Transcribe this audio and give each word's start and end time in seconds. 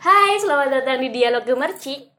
Hai, 0.00 0.40
selamat 0.40 0.80
datang 0.80 1.04
di 1.04 1.12
Dialog 1.12 1.44
Gemercik. 1.44 2.09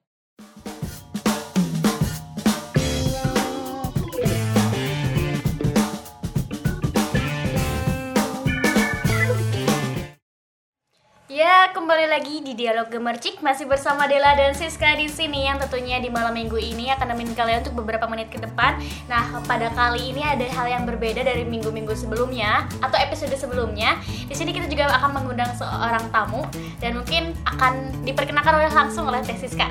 Kembali 11.62 12.10
lagi 12.10 12.42
di 12.42 12.58
Dialog 12.58 12.90
Gemercik 12.90 13.38
masih 13.46 13.70
bersama 13.70 14.10
Dela 14.10 14.34
dan 14.34 14.58
Siska 14.58 14.98
di 14.98 15.06
sini 15.06 15.46
yang 15.46 15.62
tentunya 15.62 16.02
di 16.02 16.10
malam 16.10 16.34
minggu 16.34 16.58
ini 16.58 16.90
akan 16.90 17.14
nemenin 17.14 17.38
kalian 17.38 17.62
untuk 17.62 17.86
beberapa 17.86 18.10
menit 18.10 18.34
ke 18.34 18.42
depan. 18.42 18.82
Nah, 19.06 19.46
pada 19.46 19.70
kali 19.78 20.10
ini 20.10 20.26
ada 20.26 20.42
hal 20.58 20.66
yang 20.66 20.90
berbeda 20.90 21.22
dari 21.22 21.46
minggu-minggu 21.46 21.94
sebelumnya 21.94 22.66
atau 22.82 22.98
episode 22.98 23.30
sebelumnya. 23.38 24.02
Di 24.26 24.34
sini 24.34 24.58
kita 24.58 24.66
juga 24.66 24.90
akan 24.90 25.22
mengundang 25.22 25.54
seorang 25.54 26.02
tamu 26.10 26.42
dan 26.82 26.98
mungkin 26.98 27.38
akan 27.46 27.94
diperkenalkan 28.10 28.58
oleh 28.58 28.72
langsung 28.74 29.06
oleh 29.06 29.22
Teh 29.22 29.38
Siska. 29.38 29.70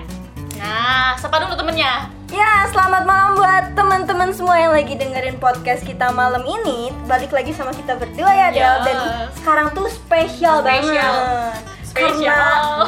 Nah, 0.63 1.19
siapa 1.19 1.43
dulu 1.43 1.59
temennya? 1.59 2.07
Ya, 2.31 2.71
selamat 2.71 3.03
malam 3.03 3.35
buat 3.35 3.65
teman-teman 3.75 4.31
semua 4.31 4.63
yang 4.63 4.71
lagi 4.71 4.95
dengerin 4.95 5.43
podcast 5.43 5.83
kita 5.83 6.15
malam 6.15 6.47
ini. 6.47 6.95
Balik 7.11 7.35
lagi 7.35 7.51
sama 7.51 7.75
kita 7.75 7.99
berdua 7.99 8.31
ya, 8.31 8.49
Del. 8.55 8.63
Yes. 8.63 8.83
Dan 8.87 8.99
sekarang 9.43 9.67
tuh 9.75 9.91
spesial 9.91 10.63
banget. 10.63 11.80
Karena 11.91 12.39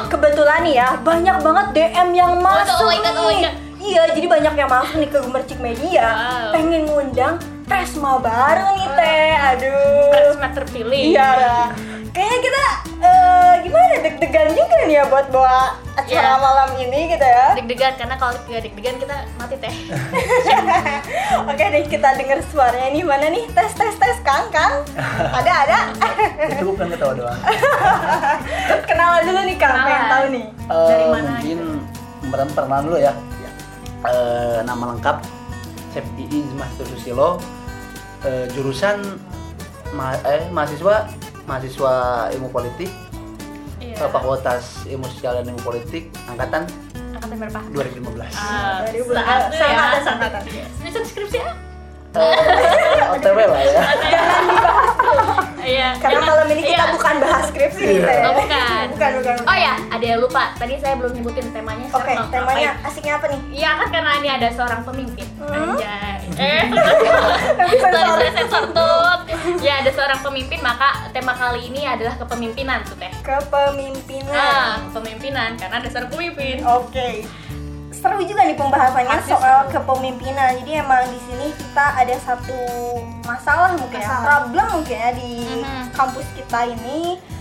kebetulan 0.07 0.59
nih 0.63 0.75
ya, 0.79 0.89
banyak 0.99 1.37
banget 1.43 1.65
DM 1.75 2.09
yang 2.15 2.33
masuk 2.39 2.83
oh 2.83 2.87
my 2.87 2.97
God, 3.03 3.15
oh 3.19 3.25
my 3.27 3.33
nih. 3.35 3.41
God. 3.43 3.55
Iya, 3.83 4.03
jadi 4.15 4.27
banyak 4.31 4.53
yang 4.55 4.69
masuk 4.71 4.95
nih 4.95 5.09
ke 5.11 5.17
Gemercik 5.19 5.59
Media. 5.59 6.07
Wow. 6.07 6.51
Pengen 6.55 6.81
ngundang 6.87 7.35
Presma 7.67 8.15
baru 8.15 8.79
nih, 8.79 8.87
Teh. 8.95 9.33
Aduh. 9.35 10.07
Presma 10.07 10.47
terpilih. 10.55 11.03
Iya. 11.11 11.31
Kayaknya 12.15 12.39
kita 12.39 12.63
gimana? 13.63 13.93
Deg-degan 13.99 14.47
juga 14.51 14.77
nih 14.83 14.95
ya 14.95 15.03
buat 15.05 15.27
bawa 15.29 15.57
acara 15.93 16.29
Iya. 16.29 16.37
malam 16.37 16.69
ini 16.75 16.99
gitu 17.07 17.23
ya. 17.23 17.45
Deg-degan 17.55 17.93
karena 17.95 18.15
kalau 18.15 18.33
nggak 18.37 18.61
deg-degan 18.61 18.95
kita 18.97 19.15
mati 19.33 19.55
teh. 19.57 19.73
Oke 21.49 21.63
deh 21.65 21.83
kita 21.85 22.09
denger 22.13 22.39
suaranya 22.45 22.89
nih 22.89 23.03
mana 23.03 23.25
nih? 23.27 23.43
Tes 23.49 23.71
tes 23.71 23.95
tes 23.95 24.17
kang 24.21 24.49
kang. 24.49 24.83
Ada 25.31 25.51
ada. 25.63 25.77
Itu 26.49 26.69
bukan 26.69 26.87
ketawa 26.89 27.13
doang. 27.13 27.39
Kenalan 28.89 29.21
dulu 29.23 29.39
nih 29.43 29.57
kang. 29.57 29.71
Kenalan. 29.71 29.87
pengen 29.87 30.03
tahu 30.09 30.25
nih. 30.29 30.45
Eh, 30.63 30.87
Dari 30.89 31.05
mana 31.07 31.29
mungkin 31.31 31.59
peran 32.25 32.47
perkenalan 32.51 32.83
dulu 32.85 32.97
ya. 32.99 33.13
Eh, 34.03 34.57
nama 34.63 34.83
lengkap 34.91 35.17
Iiz 36.19 36.51
Master 36.53 36.85
Susilo. 36.89 37.39
Eh, 38.21 38.47
jurusan 38.51 38.99
ma- 39.91 40.19
eh, 40.25 40.47
mahasiswa 40.49 41.07
mahasiswa 41.43 41.93
ilmu 42.31 42.47
politik 42.49 42.87
Iya. 43.93 43.99
eh, 43.99 44.11
fakultas 44.11 44.63
ilmu 44.85 45.05
sosial 45.07 45.33
dan 45.37 45.45
ilmu 45.47 45.61
politik 45.61 46.03
angkatan 46.25 46.65
Angkatan 47.13 47.37
berapa? 47.39 47.59
2015 47.69 48.33
Ah, 48.33 48.83
Dari 48.83 48.97
satu 48.97 49.07
bulan- 49.07 49.23
ya. 49.23 49.37
sangkatan, 49.53 50.01
sangkatan. 50.03 50.41
Semester 50.75 51.01
skripsi 51.03 51.37
ya? 51.39 51.51
Eh, 52.13 53.11
OTW 53.11 53.39
lah 53.49 53.61
ya 53.63 53.81
Iya. 55.63 55.89
karena 55.95 56.13
jangan- 56.17 56.29
malam 56.29 56.47
ini 56.49 56.61
kita 56.61 56.75
iya. 56.77 56.93
bukan 56.93 57.15
bahas 57.17 57.43
skripsi 57.47 57.83
Iya. 57.95 58.15
Oh, 58.21 58.33
bukan. 58.37 58.83
bukan 58.89 59.11
bukan 59.17 59.33
Oh 59.43 59.57
ya, 59.57 59.73
ada 59.87 60.05
yang 60.05 60.19
lupa. 60.19 60.43
Tadi 60.53 60.73
saya 60.77 60.93
belum 60.95 61.11
nyebutin 61.13 61.47
temanya. 61.49 61.85
oke 61.85 61.95
sekarang 61.95 62.19
mau 62.19 62.29
temanya 62.29 62.71
ngapain. 62.73 62.87
asiknya 62.87 63.13
apa 63.13 63.25
nih 63.27 63.39
Iya 63.53 63.69
kan 63.73 63.87
karena 63.89 64.11
ini 64.15 64.29
ada 64.29 64.47
seorang 64.49 64.81
pemimpin. 64.83 65.27
Hmm? 65.37 65.53
Anjay. 65.73 66.11
Eh. 66.33 66.65
Tapi 67.53 67.73
Tadi 67.77 68.29
sensor. 68.33 68.63
tut. 68.73 69.19
Ya 69.61 69.79
ada 69.79 69.91
seorang 69.91 70.19
pemimpin 70.19 70.59
maka 70.59 71.07
tema 71.13 71.29
kali 71.31 71.69
ini 71.69 71.85
adalah 71.85 72.17
kepemimpinan 72.17 72.81
tuh 72.81 72.97
teh. 72.97 73.11
kepemimpinan 73.21 74.33
Nah, 74.33 74.81
kepemimpinan 74.83 75.53
karena 75.55 75.75
ada 75.77 75.87
seorang 75.87 76.09
pemimpin. 76.09 76.63
oke 76.63 77.09
seru 78.03 78.19
juga 78.21 78.43
nih 78.43 78.53
pembahasannya 78.53 79.15
Pasti 79.15 79.31
soal 79.31 79.57
seru. 79.63 79.71
kepemimpinan 79.73 80.59
jadi 80.59 80.71
emang 80.77 81.07
di 81.07 81.19
sini 81.21 81.47
kita 81.53 81.85
ada 81.95 82.15
satu 82.19 82.59
masalah 83.23 83.71
mungkin 83.73 83.95
ya 83.95 84.03
Masalah. 84.05 84.25
problem 84.43 84.67
mungkin 84.73 84.97
ya 84.97 85.11
di 85.13 85.33
Mhm. 85.57 85.85
kampus 85.95 86.27
kita 86.35 86.59
ini 86.67 86.99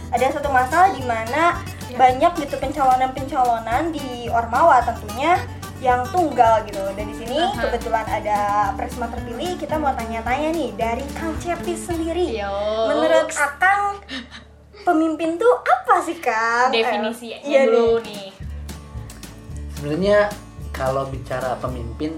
ada 0.08 0.26
satu 0.30 0.48
masalah 0.48 0.88
di 0.90 1.02
mana 1.02 1.58
Ya. 1.84 1.98
banyak 1.98 2.32
gitu 2.38 2.54
pencalonan-pencalonan 2.56 3.90
di 3.90 4.30
Ormawa 4.30 4.80
tentunya 4.82 5.34
yang 5.78 6.06
tunggal 6.06 6.62
gitu 6.62 6.78
dan 6.94 7.04
di 7.04 7.16
sini 7.16 7.42
Aha. 7.42 7.58
kebetulan 7.58 8.06
ada 8.06 8.38
presma 8.72 9.10
terpilih 9.10 9.58
kita 9.58 9.74
mau 9.74 9.90
tanya-tanya 9.90 10.48
nih 10.52 10.70
dari 10.72 11.02
Kang 11.12 11.34
Cepi 11.36 11.74
sendiri 11.74 12.38
Yo. 12.38 12.54
menurut 12.86 13.26
Akang 13.34 13.98
pemimpin 14.80 15.34
tuh 15.36 15.58
apa 15.58 15.98
sih 16.00 16.16
Kang? 16.16 16.70
definisinya 16.70 17.34
Eh, 17.36 17.50
iya 17.50 17.60
dulu 17.66 17.98
nih. 17.98 18.06
nih. 18.06 18.30
sebenarnya 19.74 20.18
kalau 20.72 21.06
bicara 21.06 21.54
pemimpin 21.56 22.16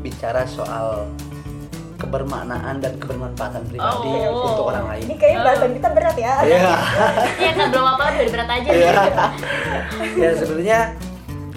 bicara 0.00 0.44
soal 0.44 1.06
kebermaknaan 1.98 2.78
dan 2.78 2.94
kebermanfaatan 2.96 3.66
pribadi 3.66 4.06
Oh. 4.24 4.46
untuk 4.46 4.66
orang 4.68 4.86
lain 4.88 5.02
Ini 5.02 5.14
kayaknya 5.18 5.40
bahasan 5.42 5.70
kita 5.74 5.88
berat 5.90 6.16
ya. 6.16 6.34
Iya. 6.40 6.70
Iya 7.36 7.50
kan 7.52 7.66
belum 7.68 7.86
apa 7.88 8.02
udah 8.12 8.30
berat 8.30 8.50
aja. 8.52 8.70
Iya. 8.70 8.92
ya 10.14 10.30
sebenarnya 10.32 10.80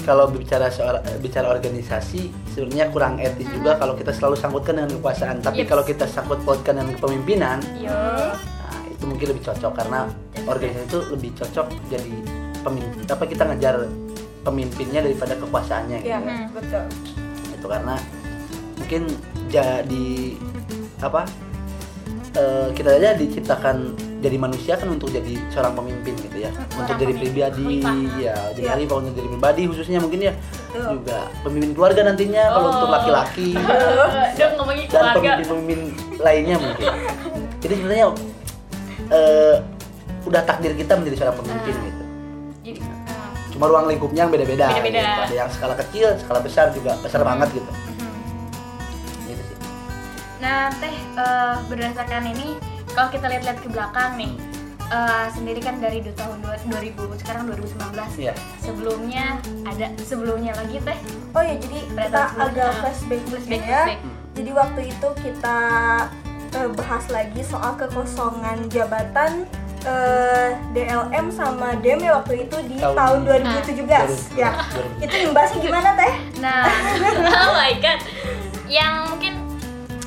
kalau 0.01 0.25
bicara 0.27 0.65
soal 0.67 0.97
bicara 1.21 1.53
organisasi 1.53 2.33
sebenarnya 2.49 2.89
kurang 2.89 3.21
etis 3.21 3.45
juga 3.53 3.77
kalau 3.77 3.93
kita 3.93 4.09
selalu 4.09 4.33
sangkutkan 4.33 4.73
dengan 4.75 4.89
kekuasaan. 4.91 5.45
Tapi 5.45 5.61
Yes. 5.61 5.69
kalau 5.69 5.83
kita 5.85 6.09
sangkut 6.09 6.41
pautkan 6.41 6.73
dengan 6.75 6.97
kepemimpinan, 6.97 7.61
Yo. 7.77 7.93
nah, 7.93 8.81
itu 8.89 9.03
mungkin 9.05 9.25
lebih 9.29 9.45
cocok 9.45 9.71
karena 9.77 10.09
organisasi 10.41 10.85
itu 10.89 10.99
lebih 11.07 11.29
cocok 11.37 11.67
jadi 11.87 12.13
pemimpin. 12.59 13.05
Apa 13.05 13.23
kita 13.29 13.45
ngejar 13.45 13.85
pemimpinnya 14.41 15.01
daripada 15.01 15.33
kekuasaannya 15.35 15.97
gitu. 15.99 16.13
Hmm. 16.13 16.45
betul. 16.51 16.83
Itu 17.51 17.65
karena 17.65 17.95
mungkin 18.75 19.01
jadi 19.47 20.09
apa? 20.99 21.21
eh, 22.31 22.71
kita 22.71 22.95
aja 22.95 23.11
diciptakan 23.13 23.91
jadi 24.23 24.39
manusia 24.39 24.79
kan 24.79 24.87
untuk 24.87 25.11
jadi 25.11 25.35
seorang 25.51 25.75
pemimpin 25.75 26.15
gitu 26.15 26.37
ya 26.39 26.51
untuk 26.71 26.95
jadi 26.95 27.11
pribadi 27.11 27.83
ya 28.15 28.31
jadi 28.55 28.61
Iya. 28.61 28.71
khalifah 28.71 28.95
untuk 29.03 29.13
jadi 29.19 29.27
pribadi 29.27 29.61
khususnya 29.67 29.99
mungkin 29.99 30.19
ya 30.21 30.33
Betul. 30.71 30.95
juga 30.95 31.17
pemimpin 31.43 31.71
keluarga 31.75 32.01
nantinya 32.07 32.43
kalau 32.47 32.63
Oh. 32.63 32.73
untuk 32.73 32.89
laki-laki 32.89 33.49
Dong 34.39 34.51
ngomongin 34.55 34.85
dan 34.87 35.03
pemimpin-pemimpin 35.11 35.79
lainnya 36.17 36.55
mungkin 36.55 36.87
jadi 37.59 37.73
sebenarnya 37.75 38.05
eh, 39.11 39.55
udah 40.23 40.41
takdir 40.47 40.71
kita 40.71 40.93
menjadi 40.95 41.15
seorang 41.19 41.35
pemimpin 41.35 41.73
Ah. 41.73 41.83
gitu 41.83 42.03
Jadi. 42.63 42.79
Cuma 43.51 43.67
ruang 43.67 43.85
lingkupnya 43.85 44.21
yang 44.21 44.31
beda-beda 44.31 44.67
Beda-beda. 44.69 44.99
gitu. 45.01 45.21
ada 45.21 45.35
yang 45.37 45.49
skala 45.49 45.75
kecil 45.77 46.07
skala 46.17 46.39
besar 46.39 46.71
juga 46.71 46.95
besar 46.97 47.21
banget 47.21 47.49
gitu 47.53 47.71
Mhm. 47.89 48.11
gitu 49.27 49.43
sih 49.43 49.57
Nah, 50.39 50.73
teh 50.73 50.89
eh, 50.95 51.55
berdasarkan 51.65 52.23
ini 52.27 52.57
kalau 52.89 53.07
kita 53.07 53.27
lihat-lihat 53.27 53.59
ke 53.59 53.67
belakang 53.67 54.15
nih 54.15 54.33
eh, 54.89 55.27
sendiri 55.29 55.59
kan 55.59 55.77
dari 55.77 56.01
tahun 56.03 56.41
dua- 56.41 56.59
2000 56.65 56.91
sekarang 57.17 57.45
2019. 57.45 58.11
Iya. 58.17 58.33
Sebelumnya 58.57 59.37
ada 59.63 59.87
sebelumnya 60.01 60.51
lagi 60.53 60.81
teh. 60.81 60.97
Oh 61.31 61.39
ya, 61.39 61.55
jadi 61.55 61.79
Pada 61.89 62.03
kita 62.03 62.21
agak 62.41 62.69
flashback 62.77 63.21
dulu 63.23 63.37
Flashback, 63.37 63.61
ya. 63.61 63.83
flashback. 63.85 63.99
Jadi 64.31 64.49
waktu 64.51 64.81
itu 64.89 65.07
kita 65.21 65.57
eh, 66.51 66.69
bahas 66.73 67.05
lagi 67.07 67.41
soal 67.41 67.71
kekosongan 67.77 68.67
jabatan 68.67 69.47
eh, 69.83 70.49
DLM 70.71 71.25
sama 71.27 71.73
DEM 71.75 71.99
ya 71.99 72.11
waktu 72.15 72.45
itu 72.45 72.57
di 72.65 72.77
Tahun- 72.77 72.93
tahun 72.93 73.19
2017 73.23 74.33
ya. 74.33 74.51
2017. 74.99 75.03
Itu 75.03 75.15
imbasnya 75.23 75.59
gimana 75.59 75.89
teh? 75.93 76.13
Nah, 76.37 76.65
oh 77.41 77.51
my 77.53 77.73
god. 77.77 77.99
Yang 78.65 78.93
mungkin 79.07 79.33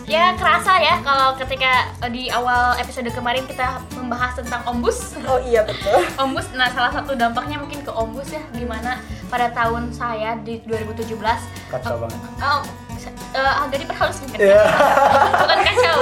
ya 0.05 0.37
kerasa 0.37 0.77
ya 0.79 1.01
kalau 1.01 1.33
ketika 1.35 1.89
eh, 1.99 2.09
di 2.09 2.23
awal 2.29 2.77
episode 2.77 3.09
kemarin 3.09 3.43
kita 3.45 3.81
membahas 3.95 4.37
tentang 4.37 4.61
ombus. 4.65 5.17
Oh 5.25 5.41
iya 5.41 5.65
betul. 5.65 5.97
Ombus, 6.23 6.47
nah 6.53 6.69
salah 6.69 6.93
satu 6.93 7.13
dampaknya 7.15 7.57
mungkin 7.57 7.81
ke 7.81 7.91
Ombus 7.91 8.29
ya, 8.29 8.45
di 8.51 8.63
mana 8.63 9.01
pada 9.27 9.49
tahun 9.51 9.91
saya 9.91 10.37
di 10.39 10.61
2017 10.63 11.19
kacau 11.67 11.97
banget 11.99 12.21
Oh, 12.39 12.61
se- 13.05 13.13
eh, 13.13 13.55
agak 13.61 13.79
diperhalus 13.79 14.17
mungkin. 14.21 14.39
Iya. 14.41 14.63
Bukan 15.45 15.59
kacau, 15.61 15.99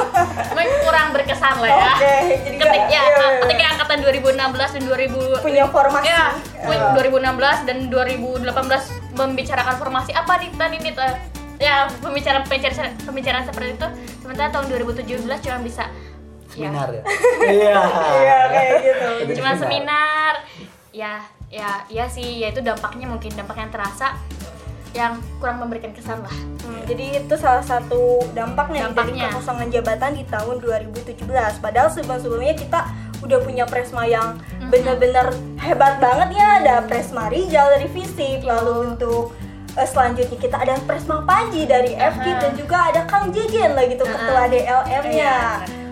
cuma 0.46 0.62
kurang 0.80 1.08
berkesan 1.10 1.56
lah 1.58 1.70
ya. 1.70 1.92
Oke, 1.92 2.14
jadi 2.40 2.56
Ketik 2.56 2.82
ya, 2.84 2.88
iya, 2.88 3.02
iya. 3.02 3.28
ketika 3.42 3.64
angkatan 3.68 3.98
2016 4.00 4.38
dan 4.70 4.82
2000 4.86 5.42
Punya 5.42 5.64
formasi. 5.66 6.06
Ya, 6.06 6.24
Eh, 6.62 6.78
2016 6.94 7.58
dan 7.66 7.78
2018 7.90 8.46
membicarakan 9.12 9.74
formasi 9.76 10.10
apa 10.12 10.38
nih 10.38 10.48
tadi 10.52 10.76
nih 10.78 10.94
eh, 10.94 11.14
ya 11.60 11.74
pembicaraan 11.98 12.42
pembicaraan 12.42 12.94
pembicaraan 13.02 13.44
seperti 13.44 13.76
itu 13.76 13.88
sementara 14.18 14.48
tahun 14.48 14.66
2017 14.72 15.04
cuma 15.42 15.58
bisa 15.60 15.84
ya, 16.52 16.70
seminar 16.70 16.88
ya 16.90 17.02
iya 17.60 17.78
Iya 18.14 18.38
kayak 18.48 18.72
gitu. 18.80 19.08
Jadi 19.20 19.32
cuma 19.36 19.50
seminar 19.54 20.32
ya 20.90 21.12
ya 21.48 21.70
ya 21.86 22.04
sih 22.06 22.40
ya 22.40 22.48
itu 22.48 22.60
dampaknya 22.60 23.04
mungkin 23.04 23.30
dampak 23.30 23.56
yang 23.56 23.68
terasa 23.68 24.16
yang 24.92 25.12
kurang 25.36 25.58
memberikan 25.58 25.90
kesan 25.90 26.20
lah 26.20 26.34
Hmm, 26.62 26.78
jadi 26.86 27.18
itu 27.18 27.34
salah 27.34 27.58
satu 27.60 28.22
dampaknya, 28.30 28.86
nih 28.86 28.94
dari 28.94 29.18
Dampaknya. 29.18 29.26
kekosongan 29.30 29.68
jabatan 29.68 30.10
di 30.14 30.24
tahun 30.24 30.56
2017. 30.58 31.26
Padahal 31.58 31.90
sebelum-sebelumnya 31.90 32.54
kita 32.54 32.80
udah 33.18 33.38
punya 33.40 33.64
presma 33.66 34.02
yang 34.04 34.38
bener-bener 34.64 35.26
hebat 35.56 35.98
banget 35.98 36.28
ya 36.32 36.46
ada 36.58 36.74
Presma 36.82 37.26
Rijal 37.26 37.66
dari 37.68 37.86
fisik 37.88 38.42
lalu 38.42 38.88
untuk 38.88 39.34
eh, 39.72 39.82
selanjutnya 39.84 40.38
kita 40.38 40.54
ada 40.56 40.74
Presma 40.80 41.22
Panji 41.22 41.62
dari 41.64 41.92
FKIP 41.92 42.30
Aha. 42.32 42.40
dan 42.40 42.52
juga 42.54 42.78
ada 42.84 43.00
Kang 43.04 43.30
Jejen 43.30 43.72
lagi 43.72 43.94
tuh 43.94 44.04
Aha. 44.04 44.14
ketua 44.16 44.42
DLM-nya 44.48 45.34
Iya. 45.34 45.38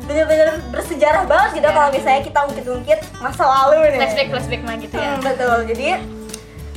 bener-bener 0.03 0.49
bersejarah 0.69 1.23
banget 1.25 1.51
gitu 1.57 1.67
Iya. 1.67 1.75
kalau 1.77 1.89
misalnya 1.93 2.23
kita 2.25 2.41
ungkit-ungkit 2.45 2.99
masa 3.21 3.43
lalu 3.45 3.75
nih 3.89 4.01
flashback 4.01 4.29
flashback 4.29 4.63
mah 4.65 4.77
gitu 4.77 4.95
ya 4.97 5.07
Hmm, 5.09 5.21
betul. 5.21 5.59
Jadi 5.67 5.87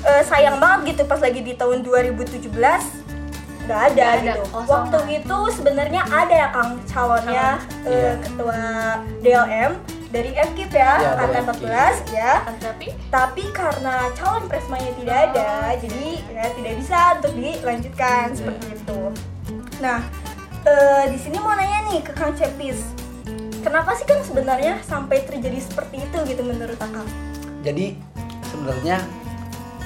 eh, 0.04 0.24
sayang 0.24 0.58
banget 0.60 0.94
gitu 0.94 1.04
pas 1.06 1.20
lagi 1.20 1.40
di 1.40 1.54
tahun 1.54 1.82
2017 1.82 2.52
nggak 3.64 3.82
ada 3.96 4.04
ada, 4.20 4.34
gitu. 4.36 4.44
kosongan. 4.52 4.68
Waktu 4.68 4.98
itu 5.24 5.38
sebenarnya 5.56 6.02
ada 6.04 6.36
ya 6.36 6.48
Kang 6.52 6.84
calonnya 6.84 7.48
Calon. 7.56 7.88
Iya. 7.88 8.12
ketua 8.20 8.62
DLM 9.24 9.72
dari 10.12 10.30
FKIP 10.36 10.74
ya, 10.76 10.94
Iya, 11.00 11.10
dari 11.16 11.24
angkatan 11.26 11.44
14 11.48 11.96
ya. 12.12 12.32
tapi 12.60 12.88
Tapi 13.08 13.44
karena 13.50 13.96
calon 14.14 14.44
presmanya 14.46 14.92
tidak 14.94 15.18
ada, 15.32 15.52
jadi 15.80 16.06
ya 16.28 16.46
tidak 16.54 16.74
bisa 16.76 17.00
untuk 17.18 17.32
dilanjutkan 17.34 18.26
seperti 18.36 18.66
itu. 18.76 19.02
Nah, 19.80 20.00
eh, 20.62 21.04
di 21.08 21.18
sini 21.18 21.40
mau 21.40 21.56
nanya 21.56 21.88
nih 21.88 22.04
ke 22.04 22.12
Kang 22.14 22.36
Cepis. 22.36 22.84
Kenapa 23.64 23.96
sih 23.96 24.04
Kang 24.04 24.20
sebenarnya 24.22 24.84
sampai 24.84 25.24
terjadi 25.24 25.56
seperti 25.58 26.04
itu 26.04 26.18
gitu 26.28 26.44
menurut 26.44 26.76
Kang? 26.78 27.08
jadi 27.64 27.96
sebenarnya 28.44 29.00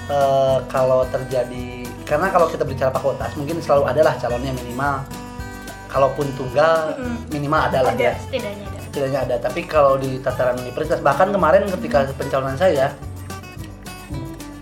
eh, 0.08 0.58
kalau 0.68 1.04
terjadi 1.08 1.84
karena 2.04 2.28
kalau 2.28 2.48
kita 2.48 2.64
bicara 2.64 2.90
fakultas 2.90 3.36
mungkin 3.36 3.60
selalu 3.60 3.84
adalah 3.86 4.16
calonnya 4.16 4.56
minimal 4.56 5.04
kalaupun 5.88 6.28
tunggal 6.36 6.96
Mm-mm. 6.96 7.16
minimal 7.30 7.62
adalah 7.64 7.92
Ada. 7.92 8.04
ya 8.04 8.14
setidaknya 8.18 8.66
ada 8.66 8.80
setidaknya 8.82 9.20
ada 9.24 9.36
tapi 9.40 9.60
kalau 9.64 9.96
di 9.96 10.20
tataran 10.20 10.56
universitas 10.58 11.00
bahkan 11.00 11.32
kemarin 11.32 11.68
ketika 11.70 12.08
pencalonan 12.12 12.56
saya 12.56 12.92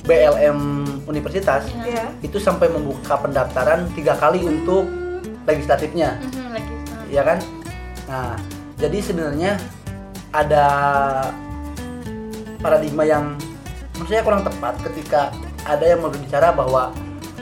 BLM 0.06 0.86
universitas. 1.10 1.66
Ya. 1.82 2.14
itu 2.22 2.38
sampai 2.38 2.70
membuka 2.70 3.18
pendaftaran 3.18 3.90
tiga 3.98 4.14
kali 4.14 4.42
untuk 4.42 4.86
legislatifnya 5.46 6.18
Mhm, 6.22 6.54
uh, 6.54 7.06
ya 7.10 7.22
kan 7.22 7.38
nah 8.06 8.38
jadi 8.78 8.98
sebenarnya 9.02 9.58
ada 10.30 10.66
paradigma 12.60 13.02
yang 13.02 13.34
menurut 13.96 14.10
saya 14.12 14.22
kurang 14.28 14.44
tepat 14.44 14.76
ketika 14.92 15.32
ada 15.64 15.86
yang 15.88 16.04
mau 16.04 16.12
berbicara 16.12 16.52
bahwa 16.52 16.92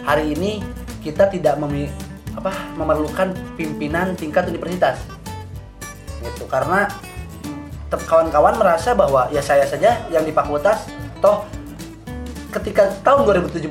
hari 0.06 0.38
ini 0.38 0.62
kita 1.02 1.28
tidak 1.28 1.58
memi 1.60 1.90
apa 2.38 2.54
memerlukan 2.78 3.34
pimpinan 3.58 4.14
tingkat 4.14 4.48
universitas. 4.48 5.02
Gitu 6.24 6.46
karena 6.48 6.88
kawan-kawan 7.90 8.58
merasa 8.58 8.94
bahwa 8.98 9.30
ya 9.30 9.42
saya 9.42 9.66
saja 9.66 10.06
yang 10.14 10.24
di 10.24 10.32
fakultas. 10.32 10.88
Toh 11.20 11.46
ketika 12.54 12.94
tahun 13.02 13.26
2017 13.50 13.66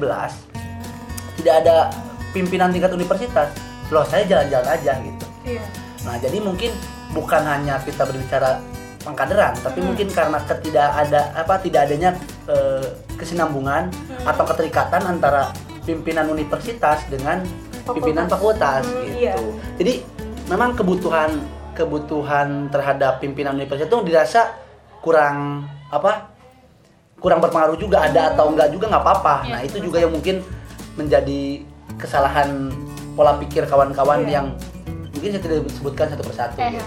tidak 1.43 1.55
ada 1.65 1.91
pimpinan 2.35 2.75
tingkat 2.75 2.93
universitas. 2.93 3.55
Loh 3.95 4.03
saya 4.09 4.27
jalan-jalan 4.27 4.69
aja 4.69 4.93
gitu. 5.01 5.27
Iya. 5.47 5.65
Nah, 6.03 6.17
jadi 6.19 6.39
mungkin 6.43 6.73
bukan 7.15 7.43
hanya 7.47 7.79
kita 7.85 8.03
berbicara 8.09 8.59
pengkaderan, 9.03 9.53
tapi 9.59 9.79
Hmm. 9.79 9.87
mungkin 9.91 10.09
karena 10.09 10.39
ketidak 10.43 10.91
ada 10.97 11.21
apa 11.35 11.55
tidak 11.59 11.81
adanya 11.87 12.11
eh, 12.45 12.87
kesinambungan 13.15 13.91
Hmm. 13.91 14.25
atau 14.27 14.45
keterikatan 14.45 15.03
antara 15.05 15.51
pimpinan 15.83 16.27
universitas 16.27 17.03
dengan 17.07 17.43
pimpinan 17.85 18.27
fakultas 18.27 18.83
Hmm, 18.83 19.03
gitu. 19.05 19.19
iya. 19.19 19.35
Jadi 19.77 19.93
memang 20.47 20.73
kebutuhan 20.73 21.43
kebutuhan 21.73 22.69
terhadap 22.69 23.19
pimpinan 23.19 23.55
universitas 23.55 23.89
itu 23.89 23.99
dirasa 24.05 24.41
kurang 24.99 25.67
apa? 25.89 26.31
kurang 27.17 27.39
berpengaruh 27.39 27.79
juga 27.79 28.03
ada 28.03 28.35
atau 28.35 28.51
enggak 28.51 28.75
juga 28.75 28.91
nggak 28.91 28.99
apa-apa. 29.01 29.47
Iya, 29.47 29.53
nah, 29.55 29.61
itu 29.63 29.79
juga 29.79 30.03
yang 30.03 30.11
mungkin 30.11 30.43
menjadi 30.99 31.63
kesalahan 31.95 32.75
pola 33.15 33.39
pikir 33.39 33.63
kawan-kawan 33.63 34.27
Iya. 34.27 34.43
yang 34.43 34.47
mungkin 35.15 35.31
saya 35.31 35.39
tidak 35.41 35.71
sebutkan 35.71 36.11
satu 36.11 36.23
persatu 36.27 36.59
Eh, 36.59 36.75
gitu. 36.75 36.83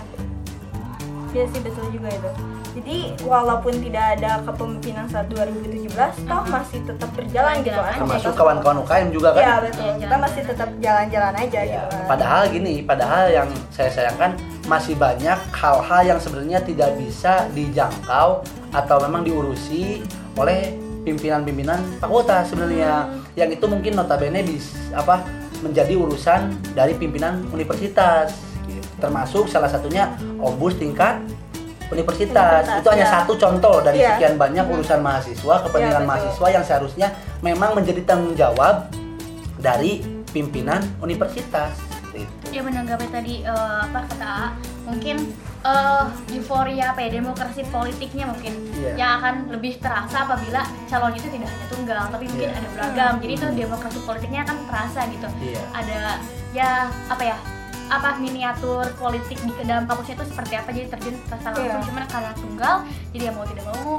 Iya 1.36 1.52
sih 1.52 1.60
betul 1.60 1.86
juga 1.92 2.08
itu. 2.08 2.30
Jadi 2.76 2.98
walaupun 3.24 3.74
tidak 3.80 4.06
ada 4.16 4.40
kepemimpinan 4.42 5.04
saat 5.06 5.28
2017, 5.28 5.92
toh 6.24 6.44
masih 6.46 6.80
tetap 6.84 7.12
berjalan 7.12 7.60
gitu 7.60 7.72
Jalan 7.72 7.88
kan. 7.90 8.00
termasuk 8.00 8.34
kawan-kawan 8.34 8.78
UKM 8.84 9.08
juga 9.12 9.30
kan 9.32 9.42
Iya 9.42 9.56
betul. 9.62 9.82
Iya, 9.82 9.94
Kita 9.94 10.08
jalan. 10.08 10.20
masih 10.24 10.42
tetap 10.46 10.70
jalan-jalan 10.78 11.34
aja 11.36 11.60
Ya, 11.60 11.64
gitu 11.68 11.88
kan. 11.90 12.04
padahal 12.06 12.42
gini 12.48 12.74
padahal 12.82 13.24
yang 13.30 13.48
saya 13.70 13.90
sayangkan 13.90 14.32
masih 14.66 14.96
banyak 14.96 15.40
hal-hal 15.52 16.02
yang 16.06 16.20
sebenarnya 16.20 16.60
tidak 16.62 16.90
bisa 16.96 17.34
dijangkau 17.52 18.30
atau 18.72 18.98
memang 19.02 19.24
diurusi 19.24 20.04
oleh 20.34 20.72
pimpinan-pimpinan 21.04 21.80
fakultas 21.98 22.48
sebenarnya 22.48 23.08
yang 23.36 23.48
itu 23.48 23.64
mungkin 23.66 23.94
notabene 23.94 24.40
bis 24.42 24.72
apa 24.92 25.24
menjadi 25.60 25.96
urusan 25.96 26.48
dari 26.72 26.92
pimpinan 26.94 27.44
universitas. 27.50 28.55
Termasuk 28.98 29.46
salah 29.46 29.68
satunya 29.68 30.10
ombus 30.38 30.76
tingkat 30.76 31.20
universitas, 31.86 32.66
Universitas, 32.66 32.82
itu 32.82 32.88
hanya 32.90 33.06
ya. 33.06 33.14
satu 33.14 33.34
contoh 33.36 33.76
dari 33.80 33.98
Iya. 34.00 34.18
sekian 34.18 34.36
banyak 34.36 34.66
urusan 34.66 35.00
mahasiswa 35.00 35.56
kepentingan 35.62 36.02
betul. 36.02 36.10
mahasiswa 36.10 36.48
yang 36.50 36.64
seharusnya 36.64 37.08
memang 37.40 37.78
menjadi 37.78 38.02
tanggung 38.04 38.34
jawab 38.34 38.90
dari 39.56 40.02
pimpinan 40.30 40.82
universitas 41.00 41.78
gitu. 42.10 42.46
ya 42.50 42.62
menanggapi 42.62 43.06
tadi 43.08 43.44
eh, 43.44 43.78
apa 43.82 44.02
kata 44.08 44.26
A 44.26 44.46
mungkin 44.84 45.30
eh, 45.62 46.04
euforia 46.34 46.90
apa 46.90 47.06
ya 47.06 47.10
demokrasi 47.14 47.62
politiknya 47.70 48.26
mungkin 48.28 48.54
Iya. 48.74 48.92
yang 48.98 49.12
akan 49.20 49.36
lebih 49.52 49.78
terasa 49.78 50.26
apabila 50.26 50.66
calon 50.86 51.14
itu 51.14 51.28
tidak 51.30 51.48
hanya 51.48 51.68
tunggal 51.70 52.04
tapi 52.10 52.26
mungkin 52.26 52.50
Iya. 52.50 52.58
ada 52.58 52.68
beragam 52.74 53.14
jadi 53.22 53.34
itu 53.36 53.48
demokrasi 53.54 54.00
politiknya 54.02 54.42
akan 54.42 54.58
terasa 54.66 55.00
gitu 55.06 55.28
Iya. 55.38 55.62
ada 55.70 56.00
ya 56.50 56.70
apa 57.08 57.24
ya 57.24 57.38
apa 57.88 58.18
miniatur 58.18 58.86
politik 58.96 59.38
di 59.38 59.52
ke 59.52 59.64
dalam 59.64 59.86
kampusnya 59.86 60.16
itu 60.16 60.26
seperti 60.28 60.54
apa 60.56 60.70
jadi 60.70 60.88
terjun 60.90 61.16
terasa 61.24 61.48
langsung 61.50 61.66
Iya. 61.76 61.86
cuman 61.86 62.04
karena 62.06 62.32
tunggal 62.34 62.76
jadi 63.10 63.24
ya 63.24 63.32
mau 63.32 63.46
tidak 63.46 63.66
mau 63.68 63.94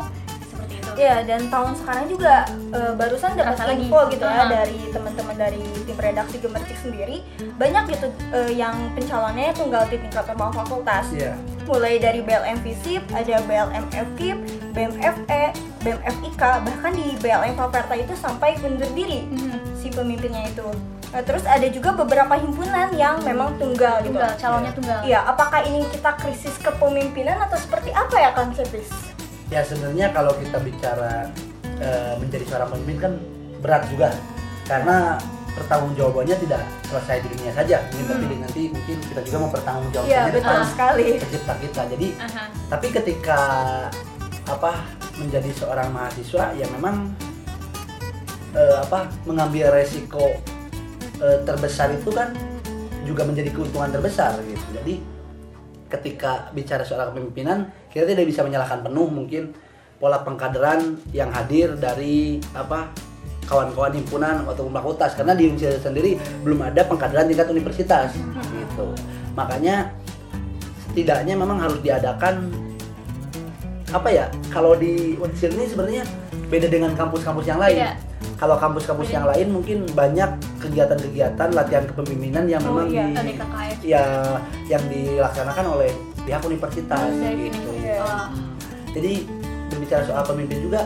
seperti 0.45 0.75
itu 0.75 0.91
Iya 0.97 1.17
dan 1.23 1.41
tahun 1.47 1.73
sekarang 1.77 2.07
juga 2.09 2.35
eh, 2.73 2.93
barusan 2.93 3.31
dapat 3.33 3.55
Terasa 3.55 3.65
lagi. 3.69 3.85
info 3.85 4.01
gitu 4.09 4.25
ya 4.25 4.35
Ah. 4.37 4.49
dari 4.49 4.79
teman-teman 4.89 5.37
dari 5.37 5.63
tim 5.83 5.97
redaksi 5.97 6.37
Gemercik 6.39 6.79
sendiri 6.79 7.17
banyak 7.55 7.85
gitu 7.89 8.07
eh, 8.33 8.53
yang 8.53 8.75
pencalonnya 8.93 9.53
tunggal 9.53 9.85
di 9.85 9.97
tingkat 9.99 10.25
normal 10.27 10.51
fakultas. 10.55 11.07
Iya. 11.11 11.35
mulai 11.65 11.99
dari 11.99 12.23
BLM 12.23 12.63
Visip, 12.63 13.03
ada 13.11 13.43
BLM 13.43 13.91
FKIP, 13.91 14.39
BMFE, 14.71 15.43
BMFIK, 15.81 16.43
bahkan 16.63 16.93
di 16.93 17.19
BLM 17.19 17.55
Faperta 17.55 17.91
itu 17.93 18.15
sampai 18.15 18.55
undur 18.61 18.87
diri 18.93 19.27
Mhm. 19.27 19.75
si 19.75 19.91
pemimpinnya 19.91 20.47
itu. 20.47 20.63
Nah, 21.07 21.23
terus 21.23 21.43
ada 21.43 21.65
juga 21.67 21.95
beberapa 21.95 22.35
himpunan 22.35 22.93
yang 22.93 23.23
memang 23.23 23.57
tunggal 23.57 24.01
gitu. 24.01 24.13
tunggal 24.13 24.33
calonnya 24.37 24.73
tunggal 24.73 25.01
Iya, 25.01 25.25
apakah 25.25 25.63
ini 25.63 25.87
kita 25.89 26.13
krisis 26.17 26.57
kepemimpinan 26.59 27.41
atau 27.41 27.57
seperti 27.57 27.89
apa 27.91 28.17
ya 28.17 28.31
Kang? 28.33 28.53
Ya 29.47 29.61
sebenarnya 29.63 30.11
kalau 30.11 30.35
kita 30.35 30.59
bicara 30.59 31.31
eh, 31.77 32.15
menjadi 32.17 32.45
seorang 32.47 32.69
pemimpin 32.69 32.99
kan 32.99 33.13
berat 33.59 33.87
juga 33.87 34.11
karena 34.65 35.17
pertanggungjawabannya 35.55 36.37
tidak 36.39 36.61
selesai 36.85 37.17
di 37.19 37.29
dunia 37.33 37.53
saja, 37.55 37.81
mungkin 37.87 38.05
tapi 38.07 38.19
Hmm. 38.19 38.29
di- 38.29 38.41
nanti 38.43 38.63
mungkin 38.69 38.97
kita 39.03 39.21
juga 39.23 39.37
mau 39.39 39.47
Iya, 39.47 39.55
pertanggungjawabkannya 39.55 40.29
betul 40.29 40.43
depan 40.43 40.61
sekali. 40.69 41.07
pencipta 41.17 41.55
kita. 41.57 41.83
Jadi 41.89 42.09
Aha. 42.19 42.45
tapi 42.69 42.87
ketika 42.91 43.41
apa 44.47 44.73
menjadi 45.17 45.51
seorang 45.55 45.89
mahasiswa 45.91 46.45
ya 46.53 46.67
memang 46.69 47.09
eh, 48.53 48.77
apa 48.79 49.09
mengambil 49.25 49.69
resiko 49.71 50.37
eh, 51.21 51.39
terbesar 51.45 51.93
itu 51.95 52.11
kan 52.13 52.33
juga 53.07 53.23
menjadi 53.23 53.55
keuntungan 53.55 53.91
terbesar 53.93 54.37
gitu. 54.43 54.67
Jadi 54.75 54.95
ketika 55.87 56.51
bicara 56.51 56.83
soal 56.83 57.15
kepemimpinan 57.15 57.71
kita 57.95 58.11
tidak 58.11 58.27
bisa 58.27 58.43
menyalahkan 58.43 58.83
penuh 58.83 59.07
mungkin 59.07 59.55
pola 60.03 60.21
pengkaderan 60.27 60.99
yang 61.15 61.31
hadir 61.31 61.79
dari 61.79 62.43
apa 62.53 62.91
kawan-kawan 63.47 63.95
himpunan 63.95 64.43
atau 64.43 64.67
fakultas 64.67 65.15
karena 65.15 65.33
di 65.39 65.47
universitas 65.47 65.87
sendiri 65.87 66.19
belum 66.43 66.67
ada 66.67 66.83
pengkaderan 66.83 67.31
tingkat 67.31 67.47
universitas 67.49 68.11
gitu. 68.51 68.87
Makanya 69.39 69.95
setidaknya 70.91 71.39
memang 71.39 71.63
harus 71.63 71.79
diadakan 71.81 72.51
apa 73.95 74.09
ya 74.11 74.27
kalau 74.51 74.75
di 74.75 75.15
Unsur 75.23 75.55
ini 75.55 75.71
sebenarnya 75.71 76.03
beda 76.51 76.67
dengan 76.67 76.93
kampus-kampus 76.99 77.47
yang 77.47 77.63
lain. 77.63 77.79
Beda. 77.79 77.95
kalau 78.37 78.61
kampus-kampus 78.61 79.09
yang 79.17 79.25
lain 79.25 79.49
mungkin 79.49 79.89
banyak 79.97 80.29
kegiatan-kegiatan 80.67 81.49
latihan 81.51 81.85
kepemimpinan 81.87 82.45
yang 82.47 82.63
Oh, 82.63 82.77
memang 82.77 82.87
iya. 82.89 83.05
di 83.23 83.33
ya 83.87 84.05
yang 84.67 84.83
dilaksanakan 84.87 85.65
oleh 85.71 85.91
pihak 86.23 86.43
universitas 86.43 87.07
Dari 87.13 87.49
gitu. 87.49 87.71
Iya. 87.77 88.03
Oh. 88.03 88.27
Jadi 88.91 89.13
berbicara 89.69 90.03
soal 90.03 90.25
pemimpin 90.25 90.59
juga 90.61 90.81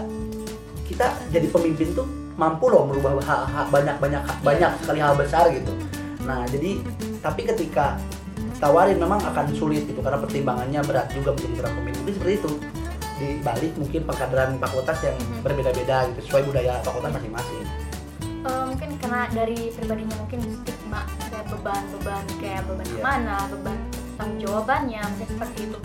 kita 0.85 1.07
jadi 1.31 1.47
pemimpin 1.47 1.95
tuh 1.95 2.05
mampu 2.35 2.67
loh 2.67 2.85
merubah 2.85 3.15
hal, 3.21 3.41
hal- 3.47 3.69
banyak 3.69 3.97
banyak 3.97 4.21
Iya. 4.21 4.35
banyak 4.43 4.71
sekali 4.81 4.99
hal 4.99 5.15
besar 5.15 5.45
gitu. 5.49 5.73
Nah 6.23 6.45
jadi 6.47 6.81
tapi 7.19 7.45
ketika 7.45 7.97
tawarin 8.57 8.97
memang 8.97 9.21
akan 9.23 9.53
sulit 9.53 9.85
gitu 9.85 10.01
karena 10.01 10.17
pertimbangannya 10.17 10.81
berat 10.83 11.09
juga 11.11 11.33
menjadi 11.33 11.55
seorang 11.57 11.75
pemimpin 11.77 12.03
Jadi 12.03 12.13
seperti 12.13 12.35
itu. 12.37 12.53
dibalik 13.21 13.77
mungkin 13.77 14.09
pengkaderan 14.09 14.57
fakultas 14.57 14.97
yang 15.03 15.13
Mhm. 15.13 15.45
berbeda-beda 15.45 16.09
gitu 16.09 16.21
sesuai 16.25 16.41
budaya 16.43 16.81
fakultas 16.81 17.13
masing-masing. 17.13 17.69
Eh, 18.41 18.63
mungkin 18.65 18.91
karena 18.97 19.29
dari 19.31 19.69
pribadinya 19.71 20.17
mungkin 20.17 20.41
stigma 20.57 21.01
kayak 21.23 21.45
beban-beban 21.49 22.25
kayak 22.37 22.63
beban 22.65 22.87
Iya. 22.87 22.97
amanah, 22.99 23.43
beban 23.49 23.77
tanggung 24.17 24.41
jawabannya 24.41 25.01
mungkin 25.07 25.29
seperti 25.29 25.59
itu. 25.69 25.79